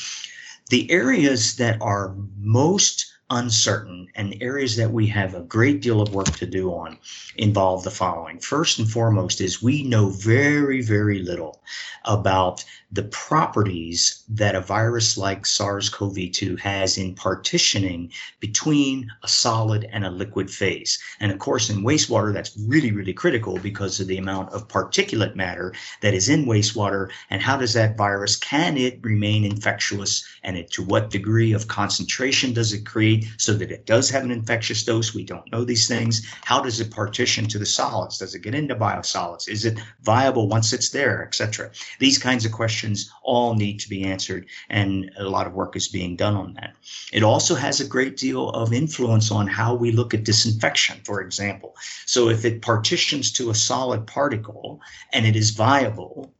The 0.68 0.90
areas 0.90 1.56
that 1.56 1.80
are 1.80 2.14
most 2.38 3.13
uncertain 3.30 4.06
and 4.14 4.36
areas 4.40 4.76
that 4.76 4.92
we 4.92 5.06
have 5.06 5.34
a 5.34 5.40
great 5.40 5.80
deal 5.80 6.00
of 6.00 6.14
work 6.14 6.30
to 6.36 6.46
do 6.46 6.70
on 6.70 6.98
involve 7.36 7.82
the 7.82 7.90
following. 7.90 8.38
First 8.38 8.78
and 8.78 8.90
foremost 8.90 9.40
is 9.40 9.62
we 9.62 9.82
know 9.82 10.10
very, 10.10 10.82
very 10.82 11.20
little 11.20 11.62
about 12.04 12.64
the 12.92 13.04
properties 13.04 14.22
that 14.28 14.54
a 14.54 14.60
virus 14.60 15.16
like 15.16 15.46
SARS-CoV-2 15.46 16.60
has 16.60 16.96
in 16.96 17.14
partitioning 17.14 18.12
between 18.38 19.10
a 19.24 19.28
solid 19.28 19.88
and 19.90 20.04
a 20.04 20.10
liquid 20.10 20.48
phase. 20.48 21.02
And 21.18 21.32
of 21.32 21.38
course, 21.40 21.70
in 21.70 21.82
wastewater, 21.82 22.32
that's 22.32 22.56
really, 22.68 22.92
really 22.92 23.12
critical 23.12 23.58
because 23.58 23.98
of 23.98 24.06
the 24.06 24.18
amount 24.18 24.50
of 24.50 24.68
particulate 24.68 25.34
matter 25.34 25.74
that 26.02 26.14
is 26.14 26.28
in 26.28 26.44
wastewater 26.44 27.10
and 27.30 27.42
how 27.42 27.56
does 27.56 27.72
that 27.72 27.96
virus, 27.96 28.36
can 28.36 28.76
it 28.76 29.00
remain 29.02 29.44
infectious 29.44 30.24
and 30.44 30.56
it, 30.56 30.70
to 30.72 30.84
what 30.84 31.10
degree 31.10 31.52
of 31.52 31.66
concentration 31.66 32.52
does 32.52 32.72
it 32.72 32.86
create 32.86 33.13
so 33.38 33.54
that 33.54 33.70
it 33.70 33.86
does 33.86 34.10
have 34.10 34.24
an 34.24 34.30
infectious 34.30 34.84
dose? 34.84 35.14
We 35.14 35.24
don't 35.24 35.50
know 35.50 35.64
these 35.64 35.88
things. 35.88 36.26
How 36.44 36.60
does 36.60 36.80
it 36.80 36.90
partition 36.90 37.46
to 37.48 37.58
the 37.58 37.66
solids? 37.66 38.18
Does 38.18 38.34
it 38.34 38.42
get 38.42 38.54
into 38.54 38.74
biosolids? 38.74 39.48
Is 39.48 39.64
it 39.64 39.78
viable 40.02 40.48
once 40.48 40.72
it's 40.72 40.90
there, 40.90 41.24
etc.? 41.24 41.70
These 41.98 42.18
kinds 42.18 42.44
of 42.44 42.52
questions 42.52 42.74
questions 42.74 43.10
all 43.22 43.54
need 43.54 43.78
to 43.80 43.88
be 43.88 44.04
answered, 44.04 44.46
and 44.68 45.10
a 45.16 45.24
lot 45.24 45.46
of 45.46 45.54
work 45.54 45.76
is 45.76 45.88
being 45.88 46.16
done 46.16 46.34
on 46.34 46.54
that. 46.54 46.74
It 47.12 47.22
also 47.22 47.54
has 47.54 47.80
a 47.80 47.86
great 47.86 48.16
deal 48.16 48.50
of 48.50 48.72
influence 48.72 49.30
on 49.30 49.46
how 49.46 49.74
we 49.74 49.92
look 49.92 50.12
at 50.12 50.24
disinfection, 50.24 51.00
for 51.04 51.20
example. 51.20 51.76
So 52.04 52.28
if 52.28 52.44
it 52.44 52.62
partitions 52.62 53.30
to 53.32 53.50
a 53.50 53.54
solid 53.54 54.06
particle 54.06 54.80
and 55.12 55.24
it 55.24 55.36
is 55.36 55.50
viable, 55.50 56.33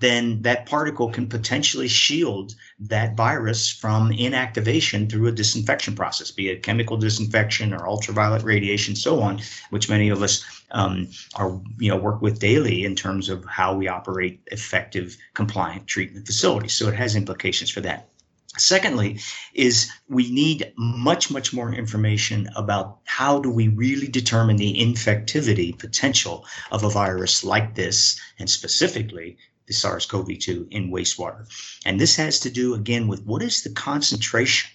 then 0.00 0.42
that 0.42 0.66
particle 0.66 1.10
can 1.10 1.28
potentially 1.28 1.88
shield 1.88 2.54
that 2.80 3.16
virus 3.16 3.70
from 3.70 4.10
inactivation 4.10 5.08
through 5.08 5.28
a 5.28 5.32
disinfection 5.32 5.94
process, 5.94 6.30
be 6.30 6.48
it 6.48 6.62
chemical 6.62 6.96
disinfection 6.96 7.72
or 7.72 7.88
ultraviolet 7.88 8.42
radiation, 8.42 8.96
so 8.96 9.20
on, 9.20 9.40
which 9.70 9.88
many 9.88 10.08
of 10.08 10.22
us 10.22 10.44
um, 10.70 11.08
are 11.36 11.60
you 11.78 11.90
know 11.90 11.96
work 11.96 12.20
with 12.20 12.38
daily 12.38 12.84
in 12.84 12.94
terms 12.94 13.28
of 13.28 13.44
how 13.44 13.74
we 13.74 13.88
operate 13.88 14.40
effective 14.50 15.16
compliant 15.34 15.86
treatment 15.86 16.26
facilities. 16.26 16.72
So 16.72 16.88
it 16.88 16.94
has 16.94 17.16
implications 17.16 17.70
for 17.70 17.80
that. 17.82 18.08
Secondly, 18.56 19.18
is 19.52 19.90
we 20.08 20.30
need 20.30 20.72
much, 20.76 21.28
much 21.28 21.52
more 21.52 21.74
information 21.74 22.48
about 22.54 22.98
how 23.04 23.40
do 23.40 23.50
we 23.50 23.66
really 23.66 24.06
determine 24.06 24.56
the 24.56 24.78
infectivity 24.78 25.76
potential 25.76 26.46
of 26.70 26.84
a 26.84 26.88
virus 26.88 27.42
like 27.42 27.74
this, 27.74 28.20
and 28.38 28.48
specifically 28.48 29.38
SARS-CoV-2 29.72 30.68
in 30.70 30.90
wastewater. 30.90 31.46
And 31.86 31.98
this 31.98 32.16
has 32.16 32.40
to 32.40 32.50
do 32.50 32.74
again 32.74 33.08
with 33.08 33.24
what 33.24 33.42
is 33.42 33.62
the 33.62 33.70
concentration 33.70 34.70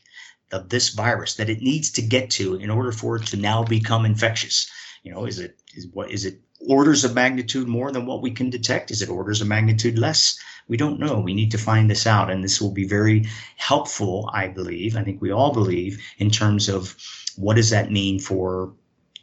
of 0.51 0.69
this 0.69 0.89
virus 0.89 1.35
that 1.35 1.49
it 1.49 1.61
needs 1.61 1.91
to 1.91 2.01
get 2.01 2.29
to 2.31 2.55
in 2.55 2.69
order 2.69 2.91
for 2.91 3.17
it 3.17 3.27
to 3.27 3.37
now 3.37 3.63
become 3.63 4.05
infectious. 4.05 4.69
You 5.03 5.13
know, 5.13 5.25
is 5.25 5.39
it 5.39 5.59
is 5.75 5.87
what 5.93 6.11
is 6.11 6.25
it 6.25 6.41
orders 6.67 7.05
of 7.05 7.15
magnitude 7.15 7.67
more 7.67 7.91
than 7.91 8.05
what 8.05 8.21
we 8.21 8.31
can 8.31 8.49
detect? 8.49 8.91
Is 8.91 9.01
it 9.01 9.09
orders 9.09 9.41
of 9.41 9.47
magnitude 9.47 9.97
less? 9.97 10.37
We 10.67 10.77
don't 10.77 10.99
know. 10.99 11.19
We 11.19 11.33
need 11.33 11.51
to 11.51 11.57
find 11.57 11.89
this 11.89 12.05
out, 12.05 12.29
and 12.29 12.43
this 12.43 12.61
will 12.61 12.71
be 12.71 12.87
very 12.87 13.27
helpful, 13.57 14.29
I 14.33 14.47
believe. 14.47 14.95
I 14.95 15.03
think 15.03 15.21
we 15.21 15.31
all 15.31 15.53
believe 15.53 16.01
in 16.17 16.29
terms 16.29 16.67
of 16.69 16.95
what 17.37 17.55
does 17.55 17.69
that 17.69 17.91
mean 17.91 18.19
for 18.19 18.73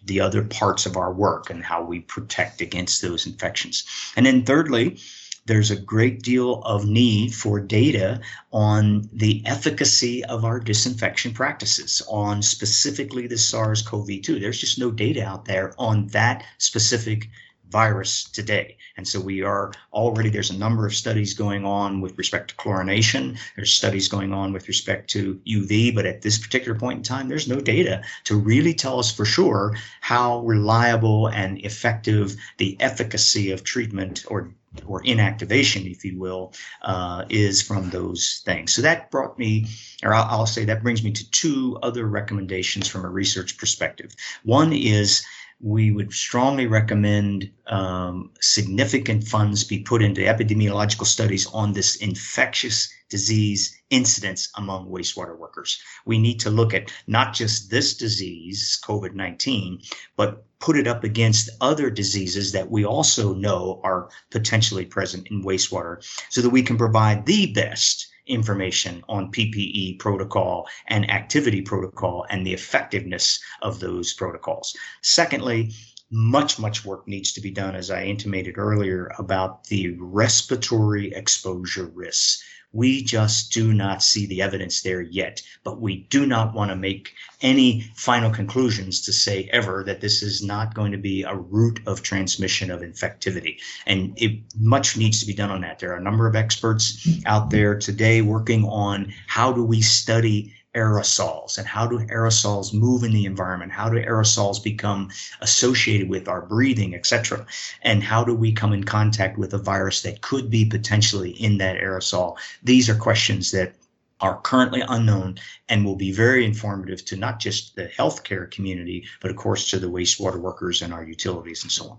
the 0.05 0.21
other 0.21 0.43
parts 0.45 0.87
of 0.87 0.97
our 0.97 1.13
work 1.13 1.51
and 1.51 1.65
how 1.65 1.83
we 1.83 2.01
protect 2.01 2.61
against 2.61 3.03
those 3.03 3.27
infections. 3.27 3.85
And 4.17 4.25
then 4.25 4.45
thirdly, 4.45 4.99
there's 5.47 5.71
a 5.71 5.81
great 5.81 6.23
deal 6.23 6.63
of 6.63 6.87
need 6.87 7.35
for 7.35 7.61
data 7.61 8.21
on 8.53 9.09
the 9.13 9.43
efficacy 9.47 10.25
of 10.25 10.45
our 10.45 10.59
disinfection 10.59 11.33
practices 11.33 12.03
on 12.09 12.43
specifically 12.43 13.27
the 13.27 13.39
SARS-CoV-2. 13.39 14.41
There's 14.41 14.61
just 14.61 14.79
no 14.79 14.91
data 14.91 15.25
out 15.25 15.45
there 15.45 15.73
on 15.79 16.09
that 16.09 16.45
specific 16.59 17.31
virus 17.71 18.25
today. 18.25 18.77
And 18.97 19.07
so 19.07 19.21
we 19.21 19.43
are 19.43 19.73
already, 19.93 20.31
there's 20.31 20.51
a 20.51 20.59
number 20.59 20.87
of 20.87 20.95
studies 20.95 21.35
going 21.35 21.65
on 21.65 22.01
with 22.01 22.17
respect 22.19 22.51
to 22.51 22.57
chlorination. 22.57 23.39
There's 23.57 23.73
studies 23.73 24.09
going 24.09 24.33
on 24.33 24.53
with 24.53 24.69
respect 24.69 25.11
to 25.11 25.41
UV, 25.47 25.95
but 25.95 26.07
at 26.07 26.23
this 26.23 26.39
particular 26.39 26.79
point 26.79 26.99
in 26.99 27.03
time, 27.03 27.29
there's 27.29 27.49
no 27.49 27.61
data 27.61 28.03
to 28.25 28.37
really 28.37 28.75
tell 28.75 28.99
us 28.99 29.11
for 29.11 29.25
sure 29.25 29.77
how 30.01 30.41
reliable 30.41 31.29
and 31.29 31.59
effective 31.65 32.37
the 32.59 32.77
efficacy 32.81 33.51
of 33.51 33.65
treatment 33.65 34.25
or 34.29 34.51
or 34.85 35.03
inactivation, 35.03 35.91
if 35.91 36.05
you 36.05 36.19
will, 36.19 36.53
uh, 36.83 37.25
is 37.31 37.63
from 37.63 37.89
those 37.91 38.43
things. 38.45 38.75
So 38.75 38.83
that 38.83 39.11
brought 39.11 39.39
me, 39.39 39.67
or 40.03 40.13
I'll, 40.13 40.41
I'll 40.41 40.47
say 40.47 40.65
that 40.67 40.83
brings 40.83 41.03
me 41.03 41.13
to 41.13 41.31
two 41.31 41.79
other 41.83 42.07
recommendations 42.07 42.87
from 42.87 43.05
a 43.05 43.09
research 43.09 43.57
perspective. 43.57 44.15
One 44.43 44.73
is 44.75 45.25
we 45.61 45.91
would 45.91 46.13
strongly 46.13 46.67
recommend 46.67 47.51
um, 47.67 48.31
significant 48.41 49.25
funds 49.27 49.65
be 49.65 49.79
put 49.79 50.03
into 50.03 50.21
epidemiological 50.21 51.07
studies 51.07 51.47
on 51.47 51.73
this 51.73 51.97
infectious 51.97 52.93
disease 53.09 53.81
incidence 53.89 54.51
among 54.57 54.89
wastewater 54.89 55.37
workers. 55.39 55.81
We 56.05 56.19
need 56.19 56.41
to 56.41 56.51
look 56.51 56.75
at 56.75 56.93
not 57.07 57.33
just 57.33 57.71
this 57.71 57.97
disease, 57.97 58.79
COVID 58.85 59.15
19, 59.15 59.81
but 60.17 60.45
put 60.59 60.77
it 60.77 60.87
up 60.87 61.05
against 61.05 61.51
other 61.61 61.91
diseases 61.91 62.53
that 62.53 62.71
we 62.71 62.85
also 62.85 63.33
know 63.33 63.81
are 63.83 64.09
potentially 64.31 64.85
present 64.85 65.29
in 65.31 65.43
wastewater 65.43 66.05
so 66.31 66.43
that 66.43 66.51
we 66.51 66.63
can 66.63 66.77
provide 66.77 67.25
the 67.25 67.53
best 67.53 68.09
information 68.27 69.05
on 69.09 69.31
PPE 69.31 69.99
protocol 69.99 70.69
and 70.89 71.11
activity 71.11 71.63
protocol 71.63 72.27
and 72.31 72.47
the 72.47 72.53
effectiveness 72.53 73.41
of 73.63 73.81
those 73.81 74.13
protocols. 74.13 74.77
Secondly, 75.03 75.73
much, 76.11 76.59
much 76.59 76.85
work 76.85 77.09
needs 77.09 77.33
to 77.33 77.41
be 77.41 77.51
done, 77.51 77.75
as 77.75 77.91
I 77.91 78.05
intimated 78.05 78.59
earlier, 78.59 79.11
about 79.19 79.65
the 79.65 79.97
respiratory 79.99 81.13
exposure 81.13 81.91
risks. 81.95 82.43
We 82.77 83.03
just 83.03 83.53
do 83.53 83.73
not 83.73 84.03
see 84.03 84.27
the 84.27 84.43
evidence 84.43 84.83
there 84.83 85.01
yet, 85.01 85.41
but 85.65 85.81
we 85.81 86.07
do 86.11 86.27
not 86.27 86.53
want 86.53 86.71
to 86.71 86.77
make 86.77 87.15
any 87.41 87.91
final 87.95 88.31
conclusions 88.31 89.01
to 89.07 89.15
say 89.15 89.49
ever 89.51 89.83
that 89.85 90.03
this 90.03 90.23
is 90.23 90.43
not 90.43 90.75
going 90.75 90.93
to 90.93 90.99
be 90.99 91.23
a 91.23 91.35
route 91.35 91.81
of 91.87 92.03
transmission 92.03 92.71
of 92.71 92.83
infectivity. 92.83 93.57
And 93.87 94.13
it 94.21 94.41
much 94.59 94.97
needs 94.97 95.21
to 95.21 95.27
be 95.27 95.33
done 95.33 95.51
on 95.51 95.63
that. 95.63 95.79
There 95.79 95.93
are 95.93 95.97
a 95.97 96.03
number 96.03 96.27
of 96.27 96.37
experts 96.37 97.09
out 97.25 97.49
there 97.49 97.79
today 97.79 98.21
working 98.21 98.65
on 98.65 99.15
how 99.27 99.53
do 99.53 99.65
we 99.65 99.81
study 99.81 100.53
aerosols 100.77 101.59
and 101.59 101.67
how 101.67 101.87
do 101.87 101.99
aerosols 102.07 102.75
move 102.75 103.03
in 103.03 103.13
the 103.13 103.25
environment? 103.25 103.73
How 103.73 103.89
do 103.89 103.97
aerosols 103.97 104.63
become 104.63 105.11
associated 105.41 106.09
with 106.09 106.29
our 106.29 106.43
breathing 106.43 106.95
etc 106.95 107.47
and 107.83 108.03
how 108.03 108.23
do 108.23 108.35
we 108.35 108.53
come 108.53 108.73
in 108.73 108.85
contact 108.85 109.39
with 109.39 109.55
a 109.55 109.59
virus 109.59 110.03
that 110.03 110.21
could 110.21 110.51
be 110.51 110.65
potentially 110.65 111.31
in 111.31 111.59
that 111.59 111.81
aerosol? 111.81 112.37
These 112.63 112.89
are 112.91 112.95
questions 112.95 113.51
that 113.53 113.75
are 114.21 114.41
currently 114.41 114.83
unknown 114.89 115.39
and 115.69 115.85
will 115.85 115.97
be 115.97 116.13
very 116.13 116.45
informative 116.45 117.05
to 117.05 117.17
not 117.17 117.39
just 117.39 117.77
the 117.77 117.87
healthcare 117.87 118.51
community, 118.51 119.07
but 119.21 119.31
of 119.31 119.37
course 119.37 119.71
to 119.71 119.79
the 119.79 119.91
wastewater 119.91 120.39
workers 120.39 120.83
and 120.83 120.93
our 120.93 121.05
utilities 121.05 121.63
and 121.63 121.73
so 121.73 121.91
on. 121.91 121.99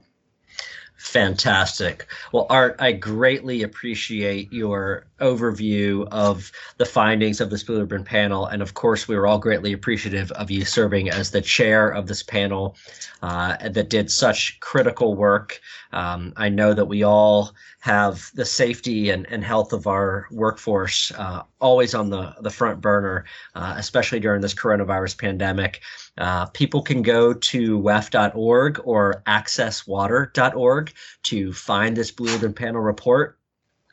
Fantastic. 0.97 2.07
Well, 2.31 2.47
Art, 2.49 2.75
I 2.79 2.91
greatly 2.91 3.61
appreciate 3.61 4.51
your 4.51 5.05
overview 5.19 6.07
of 6.11 6.51
the 6.77 6.85
findings 6.85 7.39
of 7.39 7.51
this 7.51 7.63
Blue 7.63 7.85
panel. 7.85 8.47
And 8.47 8.63
of 8.63 8.73
course, 8.73 9.07
we 9.07 9.15
were 9.15 9.27
all 9.27 9.37
greatly 9.37 9.73
appreciative 9.73 10.31
of 10.31 10.49
you 10.49 10.65
serving 10.65 11.11
as 11.11 11.29
the 11.29 11.41
chair 11.41 11.89
of 11.89 12.07
this 12.07 12.23
panel 12.23 12.75
uh, 13.21 13.69
that 13.69 13.89
did 13.89 14.11
such 14.11 14.59
critical 14.59 15.13
work. 15.13 15.61
Um, 15.93 16.33
I 16.35 16.49
know 16.49 16.73
that 16.73 16.85
we 16.85 17.03
all 17.03 17.53
have 17.79 18.31
the 18.33 18.45
safety 18.45 19.11
and, 19.11 19.27
and 19.31 19.43
health 19.43 19.73
of 19.73 19.85
our 19.85 20.27
workforce 20.31 21.11
uh, 21.11 21.43
always 21.61 21.93
on 21.93 22.09
the, 22.09 22.35
the 22.41 22.49
front 22.49 22.81
burner, 22.81 23.25
uh, 23.55 23.75
especially 23.77 24.19
during 24.19 24.41
this 24.41 24.55
coronavirus 24.55 25.17
pandemic. 25.17 25.81
Uh, 26.17 26.45
people 26.47 26.81
can 26.81 27.01
go 27.01 27.33
to 27.33 27.79
wef.org 27.79 28.81
or 28.83 29.23
accesswater.org 29.27 30.93
to 31.23 31.53
find 31.53 31.95
this 31.95 32.11
Blue 32.11 32.31
Ribbon 32.33 32.53
Panel 32.53 32.81
report. 32.81 33.37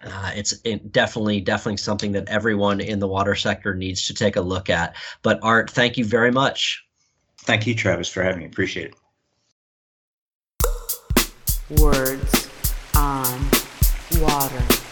Uh, 0.02 0.32
it's 0.34 0.58
definitely, 0.90 1.40
definitely 1.40 1.78
something 1.78 2.12
that 2.12 2.28
everyone 2.28 2.80
in 2.80 2.98
the 2.98 3.08
water 3.08 3.34
sector 3.34 3.74
needs 3.74 4.06
to 4.06 4.14
take 4.14 4.36
a 4.36 4.40
look 4.40 4.68
at. 4.68 4.96
But 5.22 5.40
Art, 5.42 5.70
thank 5.70 5.96
you 5.96 6.04
very 6.04 6.30
much. 6.30 6.84
Thank 7.38 7.66
you, 7.66 7.74
Travis, 7.74 8.08
for 8.08 8.22
having 8.22 8.40
me. 8.40 8.46
Appreciate 8.46 8.92
it. 8.92 8.94
Words 11.80 12.48
on 12.94 13.40
water. 14.20 14.83